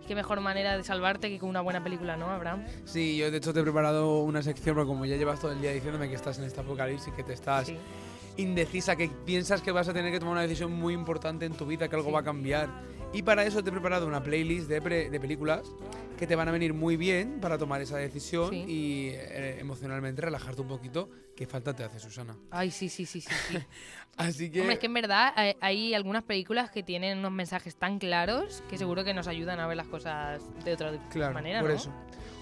Qué 0.06 0.14
mejor 0.14 0.40
manera 0.40 0.76
de 0.76 0.84
salvarte 0.84 1.28
que 1.28 1.38
con 1.38 1.50
una 1.50 1.60
buena 1.60 1.84
película, 1.84 2.16
¿no, 2.16 2.30
Abraham? 2.30 2.64
Sí, 2.86 3.18
yo 3.18 3.30
de 3.30 3.36
hecho 3.38 3.52
te 3.52 3.60
he 3.60 3.62
preparado 3.62 4.20
una 4.22 4.42
sección, 4.42 4.74
porque 4.74 4.88
como 4.88 5.04
ya 5.04 5.16
llevas 5.16 5.38
todo 5.40 5.52
el 5.52 5.60
día 5.60 5.72
diciéndome 5.72 6.08
que 6.08 6.14
estás 6.14 6.38
en 6.38 6.44
este 6.44 6.60
apocalipsis, 6.60 7.12
que 7.12 7.22
te 7.24 7.34
estás 7.34 7.66
Sí. 7.66 7.76
indecisa, 8.38 8.96
que 8.96 9.08
piensas 9.08 9.60
que 9.60 9.70
vas 9.70 9.86
a 9.88 9.92
tener 9.92 10.10
que 10.10 10.18
tomar 10.18 10.32
una 10.32 10.42
decisión 10.42 10.72
muy 10.72 10.94
importante 10.94 11.44
en 11.44 11.52
tu 11.52 11.66
vida, 11.66 11.88
que 11.88 11.96
algo 11.96 12.08
Sí. 12.08 12.14
va 12.14 12.20
a 12.20 12.24
cambiar. 12.24 12.68
Y 13.12 13.22
para 13.22 13.44
eso 13.44 13.62
te 13.62 13.70
he 13.70 13.72
preparado 13.72 14.06
una 14.06 14.22
playlist 14.22 14.68
de, 14.68 14.82
pre- 14.82 15.08
de 15.10 15.18
películas 15.20 15.62
que 16.18 16.26
te 16.26 16.36
van 16.36 16.48
a 16.48 16.50
venir 16.52 16.74
muy 16.74 16.96
bien 16.96 17.38
para 17.40 17.56
tomar 17.56 17.80
esa 17.80 17.96
decisión 17.96 18.50
Sí. 18.50 18.64
y 18.68 19.08
eh, 19.14 19.58
emocionalmente 19.60 20.20
relajarte 20.20 20.60
un 20.60 20.68
poquito, 20.68 21.08
que 21.34 21.46
falta 21.46 21.74
te 21.74 21.84
hace 21.84 21.98
Susana. 22.00 22.36
Ay, 22.50 22.70
sí, 22.70 22.88
sí, 22.88 23.06
sí, 23.06 23.20
sí. 23.20 23.30
sí. 23.48 23.58
Así 24.16 24.50
que... 24.50 24.60
Hombre, 24.60 24.74
es 24.74 24.80
que 24.80 24.86
en 24.86 24.94
verdad 24.94 25.32
hay, 25.36 25.54
hay 25.60 25.94
algunas 25.94 26.24
películas 26.24 26.70
que 26.70 26.82
tienen 26.82 27.18
unos 27.18 27.30
mensajes 27.32 27.76
tan 27.76 27.98
claros 27.98 28.62
que 28.68 28.76
seguro 28.76 29.04
que 29.04 29.14
nos 29.14 29.28
ayudan 29.28 29.60
a 29.60 29.66
ver 29.68 29.76
las 29.76 29.86
cosas 29.86 30.42
de 30.64 30.72
otra 30.72 30.98
Claro, 31.10 31.34
manera, 31.34 31.60
por 31.60 31.70
¿no? 31.70 31.76
eso. 31.76 31.92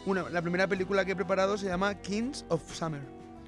Una, 0.06 0.28
la 0.30 0.40
primera 0.40 0.66
película 0.66 1.04
que 1.04 1.12
he 1.12 1.16
preparado 1.16 1.58
se 1.58 1.66
llama 1.66 1.94
Kings 2.00 2.44
of 2.48 2.72
Summer. 2.74 3.02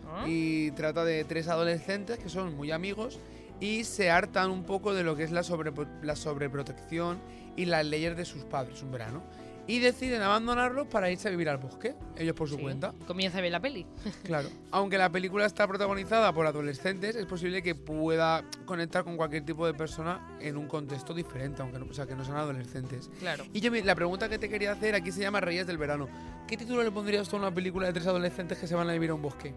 ¿Ah? 0.07 0.25
Y 0.27 0.71
trata 0.73 1.05
de 1.05 1.25
tres 1.25 1.49
adolescentes 1.49 2.19
que 2.19 2.29
son 2.29 2.55
muy 2.55 2.71
amigos 2.71 3.19
y 3.61 3.85
se 3.85 4.11
hartan 4.11 4.51
un 4.51 4.64
poco 4.64 4.94
de 4.94 5.03
lo 5.03 5.16
que 5.16 5.25
es 5.25 5.31
la, 5.31 5.42
sobre, 5.42 5.73
la 6.03 6.16
sobreprotección 6.16 7.18
y 7.57 7.64
las 7.66 7.85
leyes 7.85 8.16
de 8.16 8.25
sus 8.25 8.44
padres 8.44 8.83
un 8.83 8.92
verano. 8.92 9.23
Y 9.66 9.81
deciden 9.81 10.23
abandonarlos 10.23 10.87
para 10.87 11.11
irse 11.11 11.29
a 11.29 11.31
vivir 11.31 11.47
al 11.51 11.59
bosque, 11.59 11.94
ellos 12.16 12.35
por 12.35 12.49
su 12.49 12.57
Sí. 12.57 12.62
cuenta. 12.62 12.94
Comienza 13.07 13.37
a 13.37 13.40
ver 13.42 13.53
la 13.53 13.61
peli. 13.61 13.85
Claro. 14.25 14.49
Aunque 14.71 14.97
la 14.97 15.11
película 15.11 15.44
está 15.44 15.68
protagonizada 15.68 16.33
por 16.33 16.47
adolescentes, 16.47 17.16
es 17.16 17.27
posible 17.27 17.61
que 17.62 17.75
pueda 17.75 18.44
conectar 18.64 19.05
con 19.05 19.18
cualquier 19.18 19.44
tipo 19.44 19.66
de 19.66 19.75
persona 19.75 20.27
en 20.40 20.57
un 20.57 20.68
contexto 20.68 21.12
diferente, 21.12 21.61
aunque 21.61 21.79
no, 21.79 21.85
o 21.85 21.92
sea, 21.92 22.07
que 22.07 22.14
no 22.14 22.25
sean 22.25 22.38
adolescentes. 22.38 23.11
Claro. 23.21 23.44
Y 23.53 23.61
yo, 23.61 23.71
la 23.71 23.94
pregunta 23.94 24.31
que 24.31 24.38
te 24.38 24.49
quería 24.49 24.73
hacer 24.73 24.94
aquí 24.94 25.12
se 25.12 25.21
llama 25.21 25.40
Reyes 25.42 25.66
del 25.66 25.77
Verano. 25.77 26.09
¿Qué 26.47 26.57
título 26.57 26.83
le 26.83 26.90
pondrías 26.90 27.31
a 27.31 27.37
una 27.37 27.53
película 27.53 27.88
de 27.88 27.92
tres 27.92 28.07
adolescentes 28.07 28.57
que 28.57 28.66
se 28.66 28.75
van 28.75 28.88
a 28.88 28.92
vivir 28.94 29.11
a 29.11 29.14
un 29.14 29.21
bosque? 29.21 29.53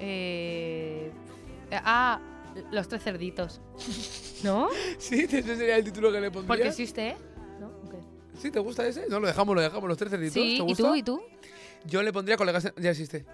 Eh... 0.00 1.12
Ah, 1.70 2.20
los 2.70 2.88
tres 2.88 3.02
cerditos. 3.02 3.60
¿No? 4.44 4.68
Sí, 4.98 5.20
ese 5.24 5.42
sería 5.56 5.76
el 5.76 5.84
título 5.84 6.10
que 6.12 6.20
le 6.20 6.30
pondrías. 6.30 6.46
Porque 6.48 6.68
existe, 6.68 7.08
¿eh? 7.08 7.16
¿No? 7.60 7.68
Ok. 7.84 7.94
¿Sí? 8.38 8.50
¿Te 8.50 8.58
gusta 8.60 8.86
ese? 8.86 9.06
No, 9.08 9.20
lo 9.20 9.26
dejamos, 9.26 9.54
lo 9.54 9.60
dejamos, 9.62 9.88
los 9.88 9.98
tres 9.98 10.10
cerditos. 10.10 10.34
Sí, 10.34 10.62
¿Te 10.64 10.72
¿y 10.72 10.74
tú? 10.74 10.94
¿Y 10.94 11.02
tú? 11.02 11.22
Yo 11.84 12.02
le 12.02 12.12
pondría 12.12 12.36
colegas. 12.36 12.64
en- 12.66 12.74
Ya 12.82 12.90
existe. 12.90 13.24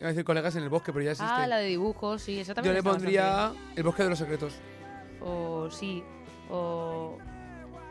Iba 0.00 0.06
a 0.06 0.12
decir 0.12 0.24
colegas 0.24 0.54
en 0.56 0.62
el 0.62 0.68
bosque, 0.68 0.92
pero 0.92 1.04
ya 1.04 1.10
existe. 1.12 1.32
Ah, 1.34 1.46
la 1.46 1.56
de 1.58 1.66
dibujos, 1.66 2.22
sí, 2.22 2.38
esa 2.38 2.52
Yo 2.52 2.54
también 2.54 2.74
le 2.74 2.78
está 2.78 2.90
bastante 2.90 3.06
pondría 3.18 3.52
El 3.74 3.82
bosque 3.82 4.02
de 4.04 4.08
los 4.10 4.18
secretos. 4.18 4.54
O 5.20 5.68
sí. 5.70 6.02
O. 6.50 7.18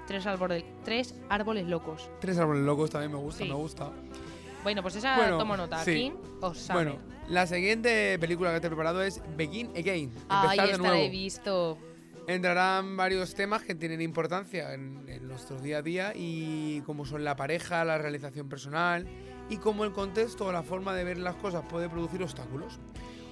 Tres 0.08 0.26
árboles, 0.26 0.64
tres 0.86 1.14
árboles 1.28 1.68
locos. 1.68 2.10
Tres 2.22 2.38
árboles 2.38 2.64
locos 2.64 2.90
también 2.90 3.12
me 3.12 3.18
gusta, 3.18 3.44
Sí. 3.44 3.50
me 3.50 3.56
gusta. 3.56 3.92
Bueno, 4.64 4.82
pues 4.82 4.96
esa 4.96 5.16
Bueno, 5.16 5.38
tomo 5.38 5.56
nota. 5.58 5.84
sí. 5.84 5.94
King 5.94 6.12
of 6.42 6.58
Summer. 6.58 6.86
Bueno, 6.86 7.02
la 7.30 7.48
siguiente 7.48 8.18
película 8.20 8.54
que 8.54 8.60
te 8.60 8.68
he 8.68 8.70
preparado 8.70 9.02
es 9.02 9.22
Begin 9.36 9.70
Again. 9.78 10.12
Esta 10.16 10.56
la 10.56 10.78
nuevo. 10.78 10.96
he 10.96 11.10
visto. 11.10 11.78
Entrarán 12.28 12.98
varios 12.98 13.34
temas 13.36 13.64
que 13.64 13.74
tienen 13.74 14.02
importancia 14.02 14.74
en, 14.74 15.06
en 15.08 15.28
nuestro 15.28 15.60
día 15.60 15.78
a 15.78 15.82
día 15.82 16.12
y 16.14 16.82
como 16.82 17.06
son 17.06 17.24
la 17.24 17.38
pareja, 17.38 17.86
la 17.86 17.98
realización 17.98 18.50
personal 18.50 19.08
y 19.50 19.58
cómo 19.58 19.86
el 19.86 19.94
contexto 19.94 20.46
o 20.46 20.52
la 20.52 20.64
forma 20.64 20.94
de 20.94 21.06
ver 21.06 21.18
las 21.18 21.36
cosas 21.36 21.64
puede 21.70 21.88
producir 21.90 22.22
obstáculos. 22.22 22.80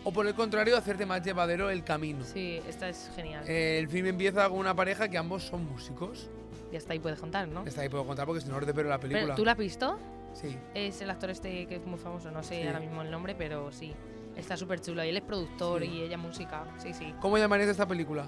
O 0.06 0.12
por 0.12 0.28
el 0.28 0.36
contrario, 0.36 0.78
hacerte 0.78 1.06
más 1.06 1.24
llevadero 1.24 1.72
el 1.72 1.84
camino. 1.84 2.24
Sí, 2.24 2.62
esta 2.70 2.88
es 2.88 3.10
genial. 3.16 3.44
Eh, 3.48 3.80
el 3.80 3.90
film 3.90 4.06
empieza 4.06 4.48
con 4.48 4.60
una 4.60 4.76
pareja 4.76 5.10
que 5.10 5.18
ambos 5.18 5.44
son 5.44 5.66
músicos. 5.66 6.30
Y 6.72 6.76
hasta 6.76 6.94
ahí 6.94 7.00
puedes 7.00 7.20
contar, 7.20 7.48
¿no? 7.48 7.66
Está 7.66 7.82
ahí 7.82 7.90
puedo 7.90 8.06
contar 8.06 8.28
porque 8.28 8.42
si 8.42 8.48
no, 8.48 8.60
no 8.60 8.66
te 8.66 8.74
pero 8.74 8.88
la 8.88 9.00
película. 9.00 9.24
Pero, 9.26 9.36
¿Tú 9.36 9.44
la 9.44 9.54
has 9.54 9.58
visto? 9.58 9.98
Sí. 10.36 10.56
Es 10.76 11.02
el 11.02 11.10
actor 11.10 11.30
este 11.32 11.66
que 11.66 11.76
es 11.78 11.86
muy 11.86 11.98
famoso, 11.98 12.30
no 12.30 12.44
sé 12.44 12.62
Sí. 12.62 12.68
ahora 12.68 12.80
mismo 12.80 13.02
el 13.02 13.10
nombre, 13.10 13.34
pero 13.36 13.72
sí. 13.72 13.94
Está 14.36 14.56
súper 14.58 14.80
chulo. 14.82 15.04
Y 15.04 15.10
él 15.10 15.18
es 15.18 15.24
productor 15.24 15.82
Sí. 15.82 15.88
y 15.90 16.02
ella 16.04 16.18
música. 16.18 16.66
Sí, 16.78 16.94
sí. 16.94 17.14
¿Cómo 17.22 17.38
llamarías 17.38 17.70
esta 17.70 17.88
película? 17.88 18.26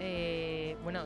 Eh, 0.00 0.76
bueno. 0.82 1.04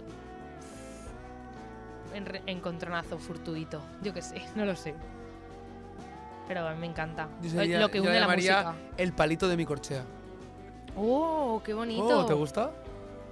En 2.15 2.25
encontronazo 2.47 3.19
fortuito. 3.19 3.83
Yo 4.03 4.15
qué 4.15 4.23
sé, 4.23 4.41
no 4.55 4.65
lo 4.65 4.77
sé. 4.77 4.95
Pero 6.47 6.69
a 6.69 6.75
mí 6.75 6.81
me 6.81 6.87
encanta. 6.87 7.29
Yo 7.43 7.49
Eh, 7.49 7.51
sería- 7.53 7.81
lo 7.81 7.91
que 7.91 7.99
yo 7.99 8.05
une 8.05 8.15
la 8.15 8.21
llamaría 8.21 8.63
música. 8.63 8.77
El 8.99 9.13
palito 9.15 9.49
de 9.49 9.57
mi 9.57 9.65
corchea. 9.65 10.05
¡Oh, 10.97 11.61
qué 11.65 11.75
bonito! 11.75 12.21
Oh, 12.21 12.27
¿Te 12.27 12.35
gusta? 12.35 12.71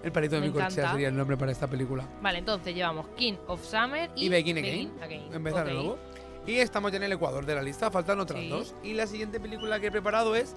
El 0.02 0.10
palito 0.10 0.34
de 0.34 0.40
Me 0.40 0.48
mi 0.48 0.52
corchea 0.52 0.90
sería 0.90 1.08
el 1.08 1.16
nombre 1.16 1.36
para 1.36 1.52
esta 1.52 1.68
película. 1.68 2.04
Vale, 2.20 2.38
entonces 2.38 2.74
llevamos 2.74 3.06
King 3.16 3.34
of 3.46 3.62
Summer 3.64 4.10
y, 4.16 4.24
Y 4.26 4.28
Begin 4.30 4.58
Again. 4.58 4.92
Again. 5.00 5.32
Empezar 5.32 5.64
de 5.66 5.72
Ok. 5.74 5.76
nuevo. 5.78 5.98
Y 6.46 6.56
estamos 6.56 6.90
ya 6.90 6.96
en 6.96 7.04
el 7.04 7.12
Ecuador 7.12 7.46
de 7.46 7.54
la 7.54 7.62
lista, 7.62 7.90
faltan 7.90 8.18
otras 8.20 8.40
Sí. 8.40 8.48
dos. 8.48 8.74
Y 8.82 8.94
la 8.94 9.06
siguiente 9.06 9.38
película 9.38 9.78
que 9.78 9.86
he 9.88 9.90
preparado 9.92 10.34
es 10.34 10.54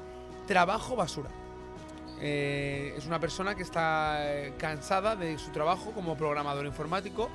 Trabajo 0.47 0.95
Basura. 0.95 1.29
Eh, 2.19 2.93
es 2.97 3.05
una 3.05 3.19
persona 3.19 3.55
que 3.55 3.61
está 3.63 4.17
eh, 4.33 4.53
cansada 4.57 5.15
de 5.15 5.37
su 5.37 5.51
trabajo 5.51 5.91
como 5.91 6.15
programador 6.15 6.65
informático 6.65 7.29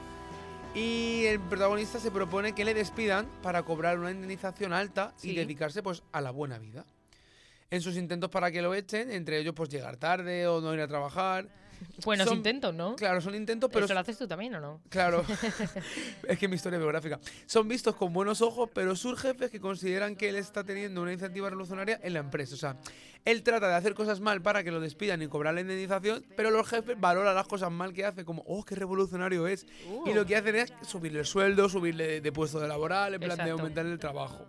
y 0.74 1.24
el 1.26 1.38
protagonista 1.38 2.00
se 2.00 2.10
propone 2.10 2.54
que 2.54 2.64
le 2.64 2.72
despidan 2.72 3.28
para 3.42 3.62
cobrar 3.62 3.98
una 3.98 4.10
indemnización 4.10 4.72
alta 4.72 5.12
y 5.22 5.28
Sí. 5.30 5.34
dedicarse 5.34 5.82
pues 5.82 6.02
a 6.12 6.20
la 6.20 6.30
buena 6.30 6.58
vida. 6.58 6.84
En 7.70 7.82
sus 7.82 7.94
intentos 7.96 8.30
para 8.30 8.50
que 8.50 8.62
lo 8.62 8.74
echen, 8.74 9.12
entre 9.12 9.38
ellos 9.38 9.54
pues 9.54 9.68
llegar 9.68 9.96
tarde 9.96 10.48
o 10.48 10.60
no 10.60 10.72
ir 10.74 10.80
a 10.80 10.88
trabajar. 10.88 11.46
Buenos 12.04 12.28
Son- 12.28 12.36
intentos, 12.38 12.74
¿no? 12.74 12.96
Claro, 12.96 13.20
son 13.20 13.34
intentos, 13.34 13.70
pero 13.72 13.84
¿Eso 13.84 13.94
lo 13.94 14.00
haces 14.00 14.18
tú 14.18 14.26
también 14.26 14.54
o 14.54 14.60
no? 14.60 14.80
Claro. 14.88 15.24
es 16.28 16.38
que 16.38 16.48
mi 16.48 16.56
historia 16.56 16.76
es 16.76 16.80
biográfica. 16.82 17.20
Son 17.46 17.68
vistos 17.68 17.94
con 17.96 18.12
buenos 18.12 18.42
ojos, 18.42 18.70
pero 18.72 18.96
sus 18.96 19.20
jefes 19.20 19.50
que 19.50 19.60
consideran 19.60 20.16
que 20.16 20.28
él 20.28 20.36
está 20.36 20.64
teniendo 20.64 21.02
una 21.02 21.12
iniciativa 21.12 21.48
revolucionaria 21.48 22.00
en 22.02 22.14
la 22.14 22.20
empresa. 22.20 22.54
O 22.54 22.58
sea, 22.58 22.76
él 23.24 23.42
trata 23.42 23.68
de 23.68 23.74
hacer 23.74 23.94
cosas 23.94 24.20
mal 24.20 24.40
para 24.40 24.64
que 24.64 24.70
lo 24.70 24.80
despidan 24.80 25.20
y 25.22 25.28
cobrar 25.28 25.54
la 25.54 25.60
indemnización, 25.60 26.24
pero 26.36 26.50
los 26.50 26.68
jefes 26.68 26.98
valoran 26.98 27.34
las 27.34 27.46
cosas 27.46 27.70
mal 27.70 27.92
que 27.92 28.04
hace, 28.04 28.24
como, 28.24 28.42
oh, 28.46 28.64
qué 28.64 28.74
revolucionario 28.74 29.46
es. 29.46 29.66
Y 30.06 30.14
lo 30.14 30.24
que 30.24 30.36
hacen 30.36 30.56
es 30.56 30.72
subirle 30.82 31.20
el 31.20 31.26
sueldo, 31.26 31.68
subirle 31.68 32.06
de, 32.06 32.20
de 32.20 32.32
puesto 32.32 32.60
de 32.60 32.68
laboral, 32.68 33.14
en 33.14 33.20
plan 33.20 33.38
de 33.44 33.50
aumentar 33.50 33.84
el 33.86 33.98
trabajo. 33.98 34.46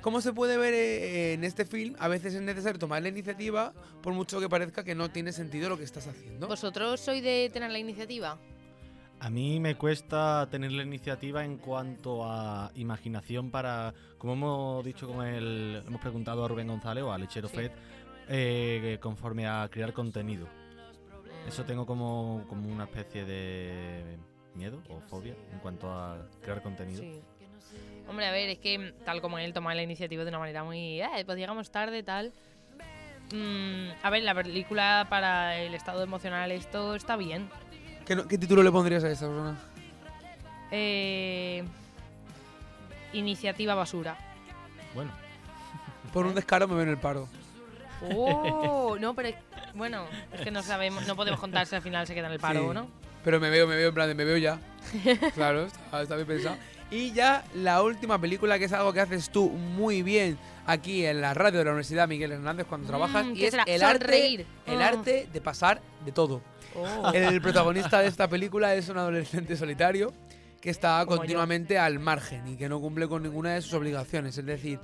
Como 0.00 0.20
se 0.20 0.32
puede 0.32 0.56
ver 0.56 0.74
eh, 0.74 1.32
en 1.34 1.44
este 1.44 1.64
film, 1.64 1.94
a 1.98 2.08
veces 2.08 2.34
es 2.34 2.40
necesario 2.40 2.78
tomar 2.78 3.02
la 3.02 3.08
iniciativa, 3.08 3.72
por 4.02 4.12
mucho 4.14 4.40
que 4.40 4.48
parezca 4.48 4.84
que 4.84 4.94
no 4.94 5.10
tiene 5.10 5.32
sentido 5.32 5.68
lo 5.68 5.76
que 5.76 5.84
estás 5.84 6.06
haciendo. 6.06 6.46
¿Vosotros 6.46 7.00
sois 7.00 7.22
de 7.22 7.50
tener 7.52 7.70
la 7.70 7.78
iniciativa? 7.78 8.38
A 9.20 9.30
mí 9.30 9.58
me 9.58 9.74
cuesta 9.74 10.46
tener 10.48 10.70
la 10.70 10.84
iniciativa 10.84 11.44
en 11.44 11.58
cuanto 11.58 12.24
a 12.24 12.70
imaginación 12.76 13.50
para, 13.50 13.92
como 14.16 14.34
hemos 14.34 14.84
dicho 14.84 15.08
con 15.08 15.26
el, 15.26 15.82
hemos 15.84 16.00
preguntado 16.00 16.44
a 16.44 16.48
Rubén 16.48 16.68
González 16.68 17.02
o 17.02 17.12
a 17.12 17.18
Lechero 17.18 17.48
Sí. 17.48 17.56
Fed, 17.56 17.72
eh, 18.28 18.98
conforme 19.00 19.48
a 19.48 19.68
crear 19.68 19.92
contenido. 19.92 20.46
Eso 21.48 21.64
tengo 21.64 21.84
como, 21.84 22.44
como 22.48 22.68
una 22.68 22.84
especie 22.84 23.24
de 23.24 24.18
miedo 24.54 24.80
o 24.88 25.00
fobia 25.00 25.34
en 25.52 25.58
cuanto 25.58 25.90
a 25.90 26.28
crear 26.40 26.62
contenido. 26.62 27.00
Sí. 27.02 27.20
Hombre, 28.08 28.26
a 28.26 28.30
ver, 28.32 28.48
es 28.48 28.58
que 28.58 28.94
tal 29.04 29.20
como 29.20 29.38
él 29.38 29.52
toma 29.52 29.74
la 29.74 29.82
iniciativa 29.82 30.24
de 30.24 30.30
una 30.30 30.38
manera 30.38 30.64
muy... 30.64 31.00
Eh, 31.00 31.08
pues 31.26 31.36
llegamos 31.38 31.70
tarde, 31.70 32.02
tal... 32.02 32.32
Mm, 33.32 33.90
a 34.02 34.08
ver, 34.10 34.22
la 34.22 34.34
película 34.34 35.06
para 35.10 35.58
el 35.58 35.74
estado 35.74 36.02
emocional 36.02 36.50
esto 36.50 36.94
está 36.94 37.16
bien. 37.16 37.50
¿Qué, 38.06 38.16
no- 38.16 38.26
qué 38.26 38.38
título 38.38 38.62
le 38.62 38.72
pondrías 38.72 39.04
a 39.04 39.10
esta 39.10 39.26
persona? 39.26 39.58
Eh, 40.70 41.62
iniciativa 43.12 43.74
basura. 43.74 44.16
Bueno, 44.94 45.10
Por 46.14 46.24
un 46.24 46.34
descaro 46.34 46.66
me 46.66 46.74
ven 46.76 46.88
el 46.88 46.96
paro. 46.96 47.28
Oh, 48.14 48.96
no, 49.00 49.12
pero 49.14 49.28
es- 49.28 49.34
bueno, 49.74 50.06
es 50.32 50.40
que 50.40 50.50
no 50.50 50.62
sabemos, 50.62 51.06
no 51.06 51.14
podemos 51.14 51.38
contar 51.38 51.66
si 51.66 51.76
al 51.76 51.82
final 51.82 52.06
se 52.06 52.14
queda 52.14 52.28
en 52.28 52.32
el 52.32 52.40
paro 52.40 52.60
Sí. 52.60 52.66
o 52.68 52.72
no. 52.72 52.88
Pero 53.24 53.40
me 53.40 53.50
veo, 53.50 53.66
me 53.66 53.76
veo, 53.76 53.88
en 53.90 53.94
plan 53.94 54.08
de 54.08 54.14
me 54.14 54.24
veo 54.24 54.38
ya. 54.38 54.58
claro, 55.34 55.64
está, 55.66 56.00
está 56.00 56.14
bien 56.16 56.26
pensado. 56.26 56.56
Y 56.90 57.12
ya 57.12 57.44
la 57.54 57.82
última 57.82 58.18
película, 58.20 58.58
que 58.58 58.64
es 58.64 58.72
algo 58.72 58.92
que 58.92 59.00
haces 59.00 59.30
tú 59.30 59.50
muy 59.50 60.02
bien 60.02 60.38
aquí 60.66 61.04
en 61.04 61.20
la 61.20 61.34
radio 61.34 61.58
de 61.58 61.64
la 61.66 61.70
Universidad 61.72 62.08
Miguel 62.08 62.32
Hernández 62.32 62.66
cuando 62.66 62.86
trabajas, 62.86 63.26
Mm, 63.26 63.32
y 63.32 63.34
¿qué 63.38 63.46
es 63.48 63.54
el 63.66 63.82
arte, 63.82 64.34
el 64.34 64.46
Oh. 64.66 64.80
arte 64.80 65.28
de 65.32 65.40
pasar 65.40 65.80
de 66.04 66.12
todo. 66.12 66.40
Oh. 66.74 67.10
El 67.12 67.40
protagonista 67.42 68.00
de 68.00 68.08
esta 68.08 68.26
película 68.28 68.74
es 68.74 68.88
un 68.88 68.96
adolescente 68.98 69.56
solitario 69.56 70.12
que 70.60 70.70
está 70.70 71.00
Como 71.04 71.16
yo. 71.16 71.18
continuamente 71.20 71.78
al 71.78 71.98
margen 71.98 72.46
y 72.48 72.56
que 72.56 72.68
no 72.68 72.80
cumple 72.80 73.06
con 73.06 73.22
ninguna 73.22 73.54
de 73.54 73.62
sus 73.62 73.74
obligaciones. 73.74 74.36
Es 74.38 74.44
decir, 74.46 74.78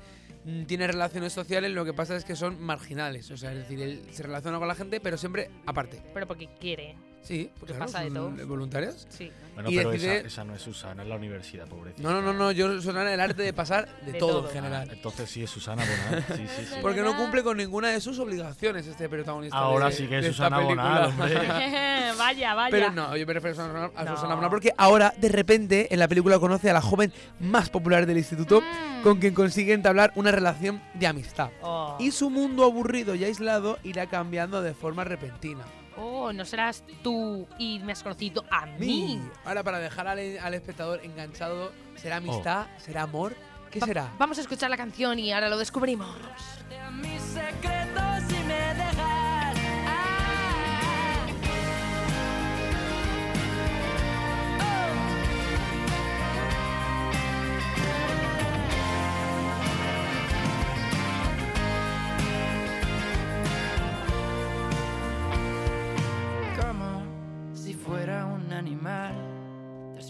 mm, 0.45 0.65
tiene 0.65 0.87
relaciones 0.87 1.33
sociales, 1.33 1.71
lo 1.73 1.85
que 1.87 1.93
pasa 1.95 2.17
es 2.17 2.25
que 2.25 2.37
son 2.37 2.61
marginales. 2.63 3.31
O 3.31 3.37
sea, 3.37 3.53
es 3.53 3.59
decir, 3.59 3.81
él 3.81 4.03
se 4.13 4.23
relaciona 4.23 4.59
con 4.59 4.69
la 4.69 4.75
gente, 4.75 5.01
pero 5.01 5.17
siempre 5.17 5.51
aparte. 5.67 6.03
Pero 6.13 6.27
porque 6.27 6.49
quiere. 6.61 6.97
Sí, 7.25 7.51
Porque 7.59 7.73
claro, 7.75 7.87
pasa 7.91 8.05
de 8.05 8.11
todo. 8.11 8.31
voluntarias. 8.47 9.07
Sí. 9.09 9.33
bueno 9.55 9.71
Y 9.71 9.77
pero 9.77 9.91
decide- 9.91 10.19
esa, 10.19 10.27
esa 10.27 10.45
no 10.45 10.55
es 10.55 10.63
Susana, 10.63 11.03
es 11.03 11.09
la 11.09 11.17
universidad, 11.17 11.67
pobrecita. 11.67 12.03
No, 12.03 12.13
no, 12.13 12.21
no, 12.21 12.33
no, 12.35 12.53
yo 12.53 12.81
soy 12.83 12.95
el 12.95 13.21
arte 13.21 13.43
de 13.43 13.53
pasar 13.53 13.89
de, 14.05 14.13
De 14.13 14.19
todo, 14.19 14.41
todo. 14.41 14.49
en 14.49 14.55
general. 14.55 14.91
Entonces 14.93 15.31
sí 15.31 15.43
es 15.43 15.51
Susana 15.51 15.83
Bonal. 15.85 16.25
Sí, 16.37 16.47
sí, 16.47 16.67
sí. 16.69 16.75
Porque 16.83 17.01
no 17.03 17.17
cumple 17.17 17.43
con 17.43 17.57
ninguna 17.57 17.89
de 17.89 18.01
sus 18.01 18.19
obligaciones 18.19 18.87
este 18.87 19.09
protagonista. 19.09 19.57
Ahora 19.57 19.87
de- 19.87 19.93
sí 19.93 20.07
que 20.07 20.19
es 20.19 20.27
Susana 20.27 20.59
Bonal, 20.61 21.05
hombre. 21.07 21.35
vaya, 22.19 22.55
vaya. 22.55 22.71
Pero 22.71 22.91
no, 22.93 23.17
yo 23.17 23.27
me 23.27 23.33
refiero 23.33 23.53
a 23.53 23.67
Susana, 23.67 23.91
a 23.97 24.05
No. 24.05 24.15
Susana 24.17 24.35
Bonal 24.35 24.51
porque 24.51 24.73
ahora, 24.77 25.15
de 25.17 25.29
repente, 25.31 25.89
en 25.93 25.99
la 25.99 26.09
película 26.09 26.39
conoce 26.39 26.69
a 26.71 26.73
la 26.75 26.83
joven 26.83 27.13
más 27.41 27.71
popular 27.71 28.07
del 28.07 28.19
instituto 28.19 28.61
Mm. 28.61 29.03
con 29.03 29.19
quien 29.19 29.35
consigue 29.35 29.73
entablar 29.73 30.13
una 30.15 30.31
relación 30.31 30.83
de 30.95 31.07
amistad. 31.07 31.51
Oh. 31.63 31.97
Y 31.99 32.11
su 32.11 32.29
mundo 32.31 32.65
aburrido 32.65 33.15
y 33.15 33.25
aislado 33.25 33.79
irá 33.83 34.07
cambiando 34.09 34.61
de 34.63 34.75
forma 34.75 35.05
repentina. 35.05 35.65
Oh, 35.97 36.33
no 36.33 36.45
serás 36.45 36.83
tú 37.03 37.47
y 37.59 37.79
me 37.81 37.93
has 37.93 38.03
conocido 38.03 38.45
a 38.51 38.67
mí. 38.67 39.21
Ahora, 39.45 39.63
para 39.63 39.79
dejar 39.79 40.09
al, 40.09 40.19
al 40.39 40.55
espectador 40.55 41.01
enganchado, 41.05 41.73
¿será 41.97 42.17
Oh. 42.17 42.19
amistad? 42.19 42.67
¿Será 42.79 43.03
amor? 43.03 43.35
¿Qué 43.71 43.81
Va- 43.81 43.87
será? 43.87 44.13
Vamos 44.19 44.39
a 44.39 44.41
escuchar 44.43 44.71
la 44.71 44.77
canción 44.77 45.19
y 45.19 45.33
ahora 45.33 45.49
lo 45.49 45.59
descubrimos. 45.59 46.15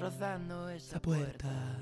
Destrozando 0.04 0.68
esa 0.68 1.00
puerta. 1.00 1.78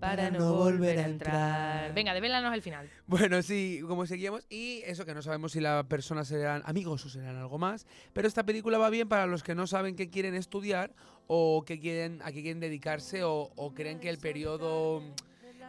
Para 0.00 0.30
no 0.30 0.54
volver 0.54 0.98
a 0.98 1.06
entrar. 1.06 1.94
Venga, 1.94 2.12
devélanos 2.12 2.52
el 2.52 2.60
final. 2.60 2.90
Bueno, 3.06 3.40
sí, 3.42 3.80
como 3.88 4.04
seguíamos. 4.04 4.44
Y 4.50 4.82
eso 4.84 5.06
que 5.06 5.14
no 5.14 5.22
sabemos 5.22 5.52
si 5.52 5.60
las 5.60 5.84
personas 5.86 6.28
serán 6.28 6.62
amigos 6.66 7.06
o 7.06 7.08
serán 7.08 7.36
algo 7.36 7.58
más. 7.58 7.86
Pero 8.12 8.28
esta 8.28 8.44
película 8.44 8.76
va 8.76 8.90
bien 8.90 9.08
para 9.08 9.26
los 9.26 9.42
que 9.42 9.54
no 9.54 9.66
saben 9.66 9.96
qué 9.96 10.10
quieren 10.10 10.34
estudiar 10.34 10.92
o 11.26 11.64
que 11.64 11.80
quieren, 11.80 12.20
a 12.22 12.32
qué 12.32 12.42
quieren 12.42 12.60
dedicarse 12.60 13.24
o, 13.24 13.50
o 13.56 13.72
creen 13.72 13.98
que 13.98 14.10
el 14.10 14.18
periodo, 14.18 15.02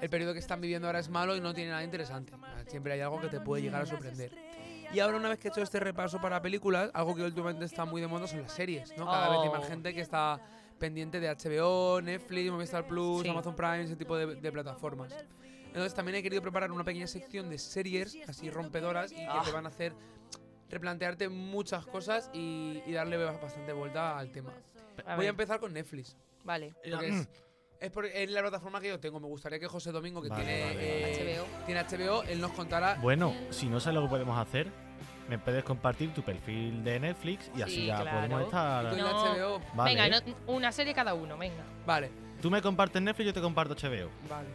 el 0.01 0.09
periodo 0.09 0.33
que 0.33 0.39
están 0.39 0.59
viviendo 0.59 0.87
ahora 0.87 0.99
es 0.99 1.07
malo 1.09 1.37
y 1.37 1.39
no 1.39 1.53
tiene 1.53 1.69
nada 1.69 1.83
interesante. 1.85 2.33
Siempre 2.67 2.91
hay 2.93 2.99
algo 3.01 3.21
que 3.21 3.29
te 3.29 3.39
puede 3.39 3.61
llegar 3.63 3.83
a 3.83 3.85
sorprender. 3.85 4.31
Y 4.93 4.99
ahora 4.99 5.15
una 5.17 5.29
vez 5.29 5.39
que 5.39 5.47
he 5.47 5.51
hecho 5.51 5.61
este 5.61 5.79
repaso 5.79 6.19
para 6.19 6.41
películas, 6.41 6.91
algo 6.93 7.15
que 7.15 7.23
últimamente 7.23 7.63
está 7.63 7.85
muy 7.85 8.01
de 8.01 8.07
moda 8.07 8.27
son 8.27 8.41
las 8.41 8.51
series, 8.51 8.95
¿no? 8.97 9.05
Cada 9.05 9.29
vez 9.29 9.39
hay 9.43 9.49
más 9.49 9.63
Oh. 9.63 9.67
gente 9.67 9.93
que 9.93 10.01
está 10.01 10.41
pendiente 10.79 11.19
de 11.19 11.29
HBO, 11.29 12.01
Netflix, 12.01 12.51
Movistar 12.51 12.87
Plus, 12.87 13.23
Sí. 13.23 13.29
Amazon 13.29 13.55
Prime, 13.55 13.81
ese 13.83 13.95
tipo 13.95 14.15
de, 14.17 14.35
de 14.35 14.51
plataformas. 14.51 15.13
Entonces 15.67 15.93
también 15.93 16.15
he 16.17 16.23
querido 16.23 16.41
preparar 16.41 16.71
una 16.71 16.83
pequeña 16.83 17.07
sección 17.07 17.49
de 17.49 17.57
series 17.57 18.17
así 18.27 18.49
rompedoras 18.49 19.11
y 19.11 19.15
que 19.15 19.25
Ah. 19.27 19.41
te 19.43 19.51
van 19.51 19.65
a 19.65 19.69
hacer 19.69 19.93
replantearte 20.69 21.29
muchas 21.29 21.85
cosas 21.85 22.29
y, 22.33 22.81
y 22.85 22.91
darle 22.93 23.17
bastante 23.17 23.71
vuelta 23.73 24.17
al 24.17 24.31
tema. 24.31 24.51
A 25.05 25.15
Voy 25.15 25.25
a 25.25 25.29
empezar 25.29 25.59
con 25.59 25.73
Netflix. 25.73 26.15
Vale. 26.43 26.73
es, 26.83 27.27
es, 27.79 27.91
por- 27.91 28.05
es 28.05 28.29
la 28.31 28.41
plataforma 28.41 28.79
que 28.81 28.87
yo 28.89 28.99
tengo. 28.99 29.19
Me 29.19 29.27
gustaría 29.27 29.59
que 29.59 29.67
José 29.67 29.91
Domingo, 29.91 30.21
que 30.21 30.29
Vale, 30.29 30.43
tiene, 30.45 30.65
vale, 30.65 31.11
eh, 31.11 31.37
HBO. 31.37 31.65
tiene 31.65 31.81
HBO, 31.83 32.23
él 32.23 32.39
nos 32.41 32.51
contara. 32.51 32.95
Bueno, 33.01 33.33
si 33.49 33.67
no 33.67 33.79
sabes 33.79 33.95
lo 33.95 34.03
que 34.03 34.09
podemos 34.09 34.37
hacer, 34.39 34.71
me 35.29 35.39
puedes 35.39 35.63
compartir 35.63 36.13
tu 36.13 36.21
perfil 36.21 36.83
de 36.83 36.99
Netflix 36.99 37.49
y 37.55 37.61
así 37.61 37.75
Sí, 37.75 37.85
ya 37.87 38.01
claro. 38.01 38.17
podemos 38.17 38.41
estar. 38.43 38.89
Tú 38.89 38.95
en 38.95 39.01
No. 39.01 39.07
HBO. 39.25 39.61
Vale. 39.73 39.95
Venga, 39.95 40.19
no- 40.21 40.53
una 40.53 40.71
serie 40.71 40.93
cada 40.93 41.13
uno, 41.13 41.37
venga. 41.37 41.63
Vale, 41.85 42.11
Tú 42.41 42.51
me 42.51 42.61
compartes 42.61 43.01
Netflix, 43.01 43.27
yo 43.27 43.33
te 43.33 43.41
comparto 43.41 43.73
HBO. 43.75 44.09
vale. 44.29 44.47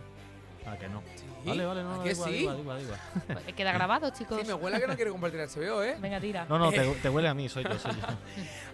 Ah, 0.67 0.77
que 0.77 0.89
no. 0.89 1.03
Sí. 1.17 1.25
Vale, 1.49 1.65
vale, 1.65 1.83
no, 1.83 2.01
¿A 2.01 2.05
que 2.05 2.11
igual, 2.13 2.31
sí? 2.31 2.37
igual, 2.37 2.59
igual, 2.61 2.81
igual. 2.83 3.01
Eh, 3.47 3.53
Queda 3.55 3.73
grabado, 3.73 4.11
chicos. 4.11 4.39
Sí, 4.41 4.47
me 4.47 4.53
huele 4.53 4.77
a 4.77 4.81
que 4.81 4.87
no 4.87 4.95
quiere 4.95 5.11
compartir 5.11 5.41
HBO, 5.41 5.83
¿eh? 5.83 5.97
Venga, 5.99 6.21
tira. 6.21 6.45
No, 6.49 6.59
no, 6.59 6.71
te, 6.71 6.79
te 7.03 7.09
huele 7.09 7.29
a 7.29 7.35
mí, 7.35 7.49
soy 7.49 7.65
yo, 7.65 7.79
soy 7.79 7.93
yo. 7.93 8.07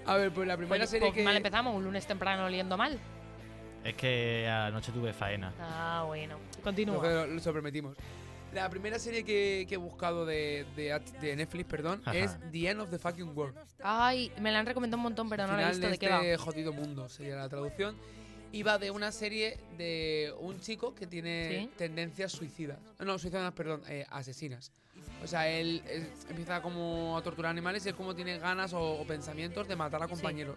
A 0.05 0.17
ver, 0.17 0.33
pues 0.33 0.49
la 0.49 0.57
primera 0.57 0.81
Pues- 0.81 0.91
serie 0.91 1.07
pues 1.09 1.17
que. 1.17 1.23
mal 1.25 1.37
empezamos, 1.37 1.75
un 1.75 1.85
lunes 1.85 2.05
temprano 2.07 2.45
oliendo 2.47 2.77
mal. 2.77 2.99
Es 3.85 3.95
que 3.95 4.49
anoche 4.49 4.91
tuve 4.91 5.13
faena. 5.13 5.53
Ah, 5.61 6.03
bueno. 6.07 6.39
Lo 6.57 6.63
Continúa. 6.63 7.01
que 7.01 7.09
lo- 7.09 7.27
lo 7.29 7.41
prometimos. 7.53 7.97
La 8.55 8.71
primera 8.71 8.99
serie 8.99 9.23
que, 9.25 9.67
que 9.69 9.75
he 9.75 9.79
buscado 9.79 10.25
de, 10.25 10.65
de, 10.77 10.99
de 11.21 11.37
Netflix, 11.37 11.67
perdón, 11.69 12.01
Ajá. 12.05 12.17
es 12.17 12.37
The 12.53 12.71
End 12.71 12.81
of 12.81 12.91
the 12.91 12.99
Fucking 12.99 13.37
World. 13.37 13.55
Ay, 13.83 14.33
me 14.41 14.51
la 14.51 14.61
han 14.61 14.67
recomendado 14.67 14.99
un 14.99 15.03
montón, 15.05 15.29
pero 15.29 15.47
no 15.47 15.55
la 15.57 15.65
he 15.65 15.69
visto. 15.71 15.85
de 15.87 15.93
¿De 15.93 15.99
qué 15.99 16.09
va? 16.09 16.17
este 16.23 16.37
jodido 16.39 16.73
mundo 16.73 17.09
sería 17.09 17.37
la 17.37 17.49
traducción. 17.49 17.97
Y 18.53 18.63
va 18.63 18.79
de 18.79 18.91
una 18.91 19.13
serie 19.13 19.59
de 19.77 20.33
un 20.41 20.61
chico 20.61 20.95
que 20.95 21.07
tiene 21.07 21.49
Sí. 21.65 21.71
tendencias 21.77 22.33
suicidas. 22.33 22.79
No, 23.01 23.19
suicidas, 23.19 23.53
perdón, 23.53 23.83
eh, 23.89 24.07
asesinas. 24.09 24.73
O 25.23 25.27
sea, 25.27 25.49
él 25.51 25.83
empieza 26.31 26.63
como 26.63 27.19
a 27.19 27.23
torturar 27.23 27.51
animales 27.51 27.85
y 27.85 27.91
es 27.91 27.95
como 27.95 28.15
tiene 28.15 28.39
ganas 28.39 28.73
o, 28.73 28.81
o 29.01 29.07
pensamientos 29.07 29.69
de 29.69 29.77
matar 29.77 30.03
a 30.03 30.09
compañeros. 30.09 30.57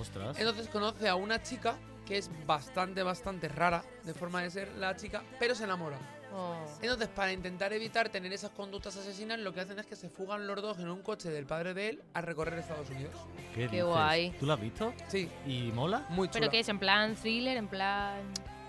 Ostras. 0.00 0.36
Entonces 0.38 0.66
conoce 0.68 1.08
a 1.08 1.14
una 1.14 1.40
chica 1.42 1.76
que 2.06 2.18
es 2.18 2.30
bastante, 2.46 3.02
bastante 3.02 3.48
rara 3.48 3.84
de 4.04 4.14
forma 4.14 4.42
de 4.42 4.50
ser 4.50 4.72
la 4.78 4.96
chica, 4.96 5.22
pero 5.38 5.54
se 5.54 5.64
enamora. 5.64 5.98
Oh. 6.34 6.54
Entonces, 6.82 7.08
para 7.08 7.32
intentar 7.32 7.72
evitar 7.72 8.08
tener 8.08 8.32
esas 8.32 8.50
conductas 8.50 8.96
asesinas, 8.96 9.38
lo 9.38 9.52
que 9.54 9.60
hacen 9.60 9.78
es 9.78 9.86
que 9.86 9.96
se 9.96 10.08
fugan 10.08 10.46
los 10.46 10.60
dos 10.60 10.78
en 10.78 10.88
un 10.90 11.02
coche 11.02 11.30
del 11.30 11.46
padre 11.46 11.72
de 11.74 11.88
él 11.90 12.02
a 12.14 12.20
recorrer 12.20 12.58
Estados 12.58 12.90
Unidos. 12.90 13.14
¿Qué, 13.54 13.62
dices? 13.68 13.84
guay. 13.84 14.30
¿Tú 14.38 14.46
lo 14.46 14.52
has 14.52 14.60
visto? 14.60 14.92
Sí, 15.08 15.30
¿Y 15.46 15.70
mola? 15.72 16.04
muy 16.10 16.28
chula. 16.28 16.40
¿Pero 16.40 16.50
qué 16.50 16.60
es? 16.60 16.68
¿En 16.68 16.78
plan 16.78 17.14
thriller? 17.14 17.56
¿En 17.56 17.68
plan.? 17.68 18.20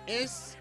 Es 0.06 0.58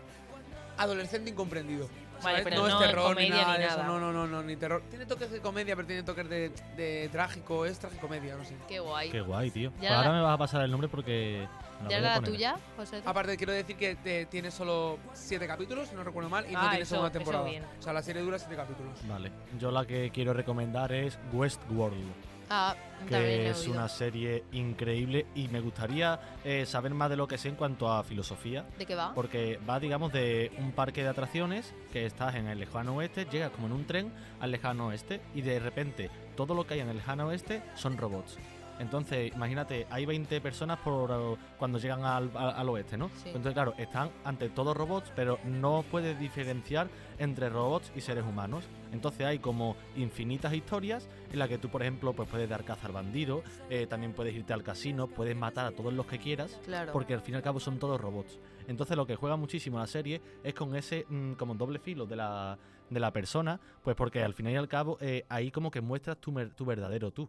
adolescente 0.77 1.31
incomprendido. 1.31 1.89
Vale, 2.23 2.43
pero 2.43 2.57
no, 2.57 2.69
no 2.69 2.81
es 2.81 2.87
terror 2.89 3.09
comedia 3.11 3.29
ni 3.35 3.41
nada 3.43 3.53
ni 3.53 3.59
de 3.61 3.67
eso. 3.67 3.77
nada. 3.77 3.89
No, 3.89 4.01
no, 4.01 4.11
no, 4.13 4.27
no, 4.27 4.43
ni 4.43 4.57
terror. 4.57 4.83
Tiene 4.89 5.05
toques 5.05 5.31
de 5.31 5.41
comedia, 5.41 5.77
pero 5.77 5.87
tiene 5.87 6.03
toques 6.03 6.29
de, 6.29 6.51
de 6.77 7.09
trágico. 7.13 7.67
Es 7.67 7.79
tragicomedia, 7.79 8.37
no 8.37 8.45
sé. 8.45 8.57
Qué 8.67 8.81
guay. 8.81 9.11
Qué 9.11 9.21
guay, 9.21 9.51
tío. 9.51 9.71
Ya 9.73 9.79
Pues 9.79 9.91
la- 9.91 9.97
ahora 9.99 10.13
me 10.15 10.21
vas 10.23 10.35
a 10.35 10.39
pasar 10.39 10.63
el 10.63 10.71
nombre 10.71 10.89
porque. 10.89 11.47
¿Ya 11.89 11.99
era 11.99 12.19
la 12.19 12.21
tuya, 12.23 12.57
José? 12.77 13.03
Aparte, 13.05 13.37
quiero 13.37 13.53
decir 13.53 13.77
que 13.77 13.97
te- 13.97 14.27
tiene 14.27 14.51
solo 14.51 14.99
siete 15.13 15.47
capítulos, 15.47 15.89
si 15.89 15.95
no 15.95 16.03
recuerdo 16.05 16.29
mal, 16.31 16.47
y 16.49 16.53
no 16.53 16.59
Ah, 16.61 16.69
tiene 16.71 16.83
eso- 16.83 16.95
segunda 16.97 17.13
temporada. 17.13 17.45
O 17.79 17.83
sea, 17.83 17.93
la 17.93 18.03
serie 18.03 18.23
dura 18.23 18.39
siete 18.39 18.57
capítulos. 18.57 19.07
Vale. 19.09 19.31
Yo 19.59 19.71
la 19.71 19.85
que 19.87 20.11
quiero 20.11 20.33
recomendar 20.33 20.93
es 20.93 21.19
Westworld. 21.33 22.13
Ah, 22.49 22.77
que 23.09 23.51
es 23.51 23.67
una 23.67 23.89
serie 23.89 24.45
increíble 24.53 25.27
y 25.35 25.49
me 25.49 25.61
gustaría 25.61 26.21
eh, 26.45 26.65
saber 26.65 26.95
más 26.95 27.11
de 27.11 27.17
lo 27.17 27.27
que 27.27 27.39
sé 27.39 27.49
en 27.49 27.57
cuanto 27.57 27.91
a 27.93 28.05
filosofía. 28.05 28.65
¿De 28.79 28.87
qué 28.87 28.95
va? 28.95 29.13
Porque 29.15 29.59
va, 29.69 29.81
digamos, 29.81 30.13
de 30.13 30.53
un 30.59 30.71
parque 30.71 31.03
de 31.03 31.09
atracciones 31.09 31.75
que 31.93 32.07
estás 32.07 32.37
en 32.37 32.47
el 32.47 32.61
lejano 32.61 32.95
oeste, 32.95 33.25
llegas 33.27 33.51
como 33.51 33.67
en 33.67 33.73
un 33.73 33.85
tren 33.85 34.13
al 34.39 34.53
lejano 34.53 34.87
oeste 34.87 35.21
y 35.35 35.41
de 35.43 35.59
repente 35.59 36.09
todo 36.37 36.55
lo 36.55 36.65
que 36.65 36.75
hay 36.75 36.81
en 36.81 36.89
el 36.89 36.99
lejano 36.99 37.27
oeste 37.27 37.63
son 37.75 37.97
robots. 37.99 38.39
Entonces, 38.79 39.33
imagínate, 39.35 39.87
hay 39.91 40.05
20 40.07 40.41
personas 40.41 40.79
por 40.79 41.11
eh, 41.11 41.37
cuando 41.59 41.79
llegan 41.79 42.05
al, 42.05 42.69
oeste, 42.69 42.97
¿no? 42.97 43.09
Sí. 43.17 43.29
Entonces, 43.29 43.55
claro, 43.55 43.75
están 43.79 44.11
ante 44.25 44.49
todos 44.51 44.77
robots, 44.77 45.13
pero 45.17 45.39
no 45.45 45.85
puedes 45.91 46.19
diferenciar 46.19 46.89
entre 47.19 47.49
robots 47.49 47.91
y 47.95 48.01
seres 48.01 48.25
humanos. 48.25 48.65
Entonces 48.93 49.27
hay 49.27 49.39
como 49.39 49.77
infinitas 49.97 50.53
historias 50.53 51.09
en 51.33 51.39
las 51.39 51.49
que 51.49 51.59
tú, 51.59 51.69
por 51.69 51.83
ejemplo, 51.83 52.13
pues 52.13 52.29
puedes 52.29 52.49
dar 52.49 52.65
caza 52.65 52.87
al 52.87 52.93
bandido, 52.93 53.43
eh, 53.71 53.87
también 53.87 54.13
puedes 54.13 54.35
irte 54.35 54.53
al 54.53 54.63
casino, 54.63 55.07
puedes 55.07 55.37
matar 55.37 55.67
a 55.67 55.73
todos 55.73 55.93
los 55.93 56.07
que 56.07 56.19
quieras, 56.19 56.59
Claro. 56.65 56.93
porque 56.93 57.15
al 57.15 57.21
fin 57.21 57.35
y 57.35 57.37
al 57.37 57.43
cabo 57.43 57.61
son 57.61 57.79
todos 57.79 58.01
robots. 58.01 58.39
Entonces 58.69 58.97
lo 58.97 59.07
que 59.07 59.17
juega 59.17 59.37
muchísimo 59.37 59.79
la 59.79 59.87
serie 59.87 60.21
es 60.45 60.55
con 60.55 60.75
ese 60.77 61.07
mm, 61.09 61.33
como 61.33 61.55
doble 61.55 61.79
filo 61.79 62.07
de 62.07 62.17
la, 62.17 62.59
de 62.91 63.01
la 63.01 63.13
persona, 63.13 63.61
pues 63.83 63.97
porque 63.97 64.23
al 64.23 64.35
final 64.35 64.53
y 64.53 64.57
al 64.57 64.69
cabo 64.69 64.99
eh, 65.01 65.25
ahí 65.29 65.51
como 65.51 65.71
que 65.71 65.81
muestras 65.81 66.19
tu, 66.19 66.33
tu 66.51 66.65
verdadero 66.65 67.11
tú. 67.11 67.29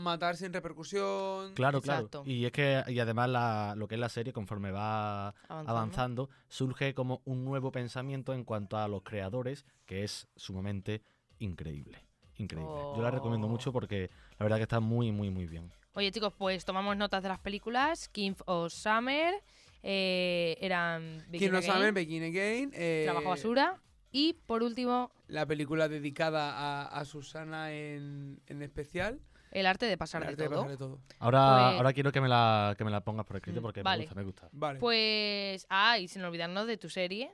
Matar 0.00 0.36
sin 0.36 0.52
repercusión. 0.52 1.54
Claro, 1.54 1.78
Exacto. 1.78 2.22
claro. 2.22 2.30
Y 2.30 2.44
es 2.46 2.52
que, 2.52 2.82
y 2.88 2.98
además 3.00 3.28
la- 3.28 3.74
lo 3.76 3.88
que 3.88 3.94
es 3.96 4.00
la 4.00 4.08
serie, 4.08 4.32
conforme 4.32 4.70
va 4.70 5.28
Avanzando. 5.48 5.70
avanzando, 5.70 6.30
surge 6.48 6.94
como 6.94 7.22
un 7.24 7.44
nuevo 7.44 7.72
pensamiento 7.72 8.34
en 8.34 8.44
cuanto 8.44 8.76
a 8.78 8.88
los 8.88 9.02
creadores, 9.02 9.64
que 9.86 10.04
es 10.04 10.28
sumamente 10.36 11.02
increíble. 11.38 12.04
Increíble. 12.36 12.72
Yo 12.96 13.02
la 13.02 13.10
recomiendo 13.10 13.46
Oh. 13.46 13.50
mucho 13.50 13.72
porque 13.72 14.10
la 14.38 14.44
verdad 14.44 14.56
que 14.58 14.62
está 14.62 14.80
muy, 14.80 15.10
muy, 15.12 15.30
muy 15.30 15.46
bien. 15.46 15.72
Oye, 15.94 16.12
chicos, 16.12 16.32
pues 16.38 16.64
tomamos 16.64 16.96
notas 16.96 17.22
de 17.22 17.28
las 17.28 17.40
películas. 17.40 18.08
King 18.08 18.34
of 18.46 18.72
Summer. 18.72 19.34
eh, 19.82 20.56
eran. 20.60 21.18
No 21.18 21.36
Again, 21.36 21.62
sabe, 21.62 21.92
Begin 21.92 22.24
Again. 22.24 22.70
eh, 22.74 23.02
Trabajo 23.04 23.28
basura. 23.30 23.80
Y 24.10 24.32
por 24.46 24.62
último, 24.64 25.12
La 25.28 25.46
película 25.46 25.86
dedicada 25.88 26.52
a, 26.52 26.86
a 26.86 27.04
Susana 27.04 27.72
en, 27.72 28.40
en 28.48 28.62
especial. 28.62 29.20
El 29.50 29.66
arte 29.66 29.86
de 29.86 29.96
pasar 29.96 30.26
de 30.26 30.36
todo. 30.36 30.50
pasar 30.50 30.70
de 30.70 30.76
todo. 30.76 30.98
Ahora, 31.18 31.66
Pues- 31.68 31.76
ahora 31.78 31.92
quiero 31.92 32.12
que 32.12 32.20
me, 32.20 32.28
la, 32.28 32.74
que 32.76 32.84
me 32.84 32.90
la 32.90 33.00
pongas 33.02 33.24
por 33.26 33.36
escrito 33.36 33.60
Mm, 33.60 33.62
porque 33.62 33.82
vale. 33.82 33.98
me 34.00 34.04
gusta, 34.06 34.14
me 34.16 34.24
gusta. 34.24 34.48
Vale. 34.52 34.78
Pues. 34.80 35.66
Ah, 35.70 35.98
y 35.98 36.08
sin 36.08 36.22
olvidarnos 36.22 36.66
de 36.66 36.76
tu 36.76 36.88
serie. 36.88 37.32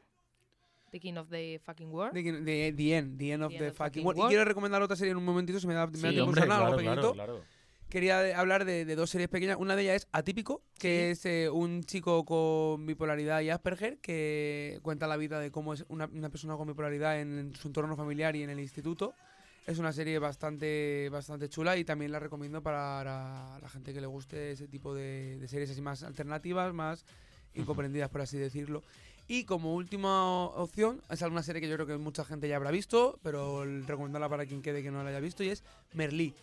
The 0.90 1.00
King 1.00 1.14
of 1.16 1.28
the 1.28 1.60
Fucking 1.64 1.90
World. 1.90 2.12
De, 2.14 2.22
de- 2.22 2.72
the 2.72 2.96
End, 2.96 3.18
The 3.18 3.32
End 3.32 3.42
of 3.42 3.50
The 3.52 3.58
the, 3.58 3.64
End 3.66 3.74
fucking 3.74 4.02
fucking 4.04 4.06
world. 4.06 4.20
Y 4.24 4.28
quiero 4.28 4.44
recomendar 4.44 4.80
otra 4.80 4.94
serie 4.96 5.10
en 5.10 5.16
un 5.16 5.24
momentito, 5.24 5.58
si 5.58 5.66
me 5.66 5.74
da, 5.74 5.86
me 5.88 5.92
da 5.92 5.98
Sí, 5.98 6.02
tiempo, 6.14 6.24
hombre, 6.26 6.42
Susana, 6.42 6.54
algo 6.66 6.66
claro, 6.66 6.76
pequeñito. 6.78 7.12
claro, 7.14 7.32
claro. 7.34 7.44
Quería 7.90 8.18
de- 8.20 8.34
hablar 8.34 8.64
de, 8.64 8.84
de 8.84 8.96
dos 8.96 9.10
series 9.10 9.28
pequeñas. 9.28 9.56
Una 9.58 9.76
de 9.76 9.82
ellas 9.82 9.96
es 9.96 10.08
Atípico, 10.12 10.62
que 10.78 11.10
es 11.10 11.24
eh, 11.26 11.48
un 11.50 11.82
chico 11.84 12.24
con 12.24 12.86
bipolaridad 12.86 13.40
y 13.40 13.50
Asperger, 13.50 13.98
que 13.98 14.78
cuenta 14.82 15.06
la 15.06 15.16
vida 15.16 15.38
de 15.40 15.50
cómo 15.50 15.74
es 15.74 15.84
una, 15.88 16.06
una 16.06 16.28
persona 16.30 16.56
con 16.56 16.66
bipolaridad 16.68 17.20
en, 17.20 17.38
en 17.38 17.54
su 17.56 17.68
entorno 17.68 17.96
familiar 17.96 18.34
y 18.36 18.42
en 18.42 18.50
el 18.50 18.58
instituto. 18.60 19.14
Es 19.66 19.78
una 19.78 19.92
serie 19.92 20.18
bastante, 20.18 21.08
bastante 21.10 21.48
chula 21.48 21.76
y 21.76 21.84
también 21.84 22.12
la 22.12 22.18
recomiendo 22.18 22.62
para 22.62 23.02
la, 23.02 23.68
gente 23.68 23.94
que 23.94 24.00
le 24.00 24.06
guste 24.06 24.52
ese 24.52 24.68
tipo 24.68 24.94
de, 24.94 25.38
de 25.38 25.48
series 25.48 25.70
así 25.70 25.80
más 25.80 26.02
alternativas, 26.02 26.74
más 26.74 27.06
incomprendidas, 27.54 28.10
por 28.10 28.20
así 28.20 28.36
decirlo. 28.36 28.82
Y 29.26 29.44
como 29.44 29.74
última 29.74 30.26
opción, 30.34 31.00
es 31.08 31.22
alguna 31.22 31.42
serie 31.42 31.62
que 31.62 31.68
yo 31.68 31.76
creo 31.76 31.86
que 31.86 31.96
mucha 31.96 32.24
gente 32.24 32.46
ya 32.46 32.56
habrá 32.56 32.70
visto, 32.70 33.18
pero 33.22 33.64
recomendarla 33.64 34.28
para 34.28 34.44
quien 34.44 34.60
quede 34.60 34.82
que 34.82 34.90
no 34.90 35.02
la 35.02 35.08
haya 35.08 35.20
visto, 35.20 35.42
y 35.42 35.48
es 35.48 35.64
Merlí. 35.94 36.34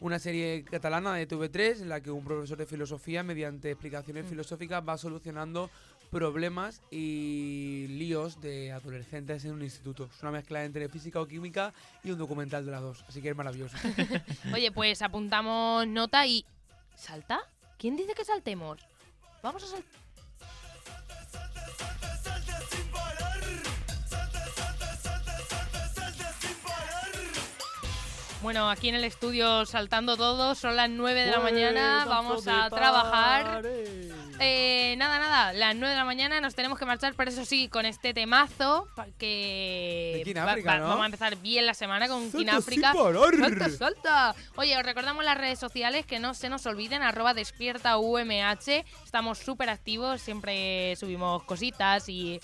Una 0.00 0.20
serie 0.20 0.62
catalana 0.62 1.14
de 1.14 1.26
TV3 1.26 1.82
en 1.82 1.88
la 1.88 2.00
que 2.00 2.12
un 2.12 2.22
profesor 2.22 2.56
de 2.56 2.66
filosofía, 2.66 3.24
mediante 3.24 3.72
explicaciones 3.72 4.26
filosóficas, 4.26 4.84
va 4.86 4.96
solucionando 4.96 5.68
problemas 6.10 6.82
y 6.90 7.86
líos 7.88 8.40
de 8.40 8.72
adolescentes 8.72 9.44
en 9.44 9.52
un 9.52 9.62
instituto. 9.62 10.08
Es 10.14 10.22
una 10.22 10.30
mezcla 10.30 10.64
entre 10.64 10.88
física 10.88 11.20
o 11.20 11.26
química 11.26 11.72
y 12.02 12.10
un 12.10 12.18
documental 12.18 12.64
de 12.64 12.72
las 12.72 12.80
dos, 12.80 13.04
así 13.08 13.20
que 13.22 13.30
es 13.30 13.36
maravilloso. 13.36 13.76
Oye, 14.54 14.72
pues 14.72 15.02
apuntamos 15.02 15.86
nota 15.86 16.26
y. 16.26 16.44
¿Salta? 16.94 17.40
¿Quién 17.78 17.96
dice 17.96 18.14
que 18.14 18.24
saltemos? 18.24 18.80
Vamos 19.42 19.62
a 19.62 19.66
saltar. 19.66 20.08
Bueno, 28.40 28.70
aquí 28.70 28.88
en 28.88 28.94
el 28.94 29.04
estudio 29.04 29.66
saltando 29.66 30.16
todos, 30.16 30.58
son 30.58 30.76
las 30.76 30.88
9 30.88 31.24
de 31.24 31.30
la 31.32 31.40
mañana, 31.40 32.04
vamos 32.08 32.46
a 32.46 32.70
trabajar. 32.70 33.64
Eh, 34.40 34.94
nada, 34.98 35.18
nada, 35.18 35.52
las 35.52 35.74
9 35.74 35.90
de 35.90 35.96
la 35.96 36.04
mañana 36.04 36.40
nos 36.40 36.54
tenemos 36.54 36.78
que 36.78 36.86
marchar, 36.86 37.14
pero 37.16 37.30
eso 37.30 37.44
sí, 37.44 37.68
con 37.68 37.84
este 37.86 38.14
temazo, 38.14 38.86
que 39.18 40.22
De 40.24 40.34
va- 40.34 40.52
África, 40.52 40.72
va- 40.74 40.78
¿no? 40.78 40.88
vamos 40.88 41.02
a 41.02 41.06
empezar 41.06 41.36
bien 41.36 41.66
la 41.66 41.74
semana 41.74 42.06
con 42.06 42.30
sin 42.30 42.48
África. 42.48 42.92
¡Salta, 42.92 43.70
salta! 43.70 44.34
Oye, 44.56 44.76
os 44.76 44.84
recordamos 44.84 45.24
las 45.24 45.36
redes 45.36 45.58
sociales, 45.58 46.06
que 46.06 46.20
no 46.20 46.34
se 46.34 46.48
nos 46.48 46.66
olviden, 46.66 47.02
arroba 47.02 47.34
despierta 47.34 47.98
UMH, 47.98 48.84
estamos 49.04 49.38
súper 49.38 49.70
activos, 49.70 50.20
siempre 50.22 50.94
subimos 50.96 51.42
cositas 51.42 52.08
y... 52.08 52.40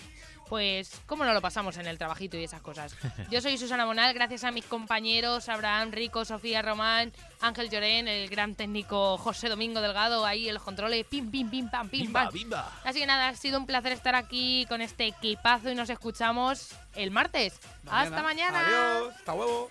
Pues, 0.49 1.01
¿cómo 1.07 1.25
no 1.25 1.33
lo 1.33 1.41
pasamos 1.41 1.77
en 1.79 1.87
el 1.87 1.99
trabajito 1.99 2.37
y 2.37 2.45
esas 2.45 2.61
cosas? 2.61 2.95
Yo 3.31 3.41
soy 3.41 3.57
Susana 3.59 3.87
Monal, 3.87 4.13
gracias 4.15 4.45
a 4.45 4.51
mis 4.51 4.65
compañeros 4.65 5.49
Abraham, 5.49 5.91
Rico, 5.91 6.25
Sofía, 6.25 6.63
Román, 6.63 7.13
Ángel 7.41 7.71
Llorén, 7.71 8.09
el 8.09 8.29
gran 8.29 8.55
técnico 8.55 9.17
José 9.19 9.49
Domingo 9.49 9.81
Delgado, 9.81 10.25
ahí 10.27 10.49
el 10.49 10.59
controles, 10.61 11.07
pim, 11.07 11.31
pim, 11.31 11.51
pim, 11.51 11.71
pam, 11.71 11.89
pim, 11.89 12.13
pam. 12.13 12.29
Así 12.85 13.01
que 13.01 13.07
nada, 13.07 13.29
ha 13.29 13.35
sido 13.35 13.59
un 13.59 13.67
placer 13.67 13.93
estar 13.93 14.15
aquí 14.15 14.67
con 14.69 14.83
este 14.83 15.07
equipazo 15.07 15.71
y 15.71 15.75
nos 15.75 15.91
escuchamos 15.91 16.71
el 16.95 17.11
martes. 17.11 17.61
¡Hasta 17.91 18.23
mañana! 18.23 18.67
Adiós, 18.67 19.15
hasta 19.15 19.33
huevo. 19.33 19.71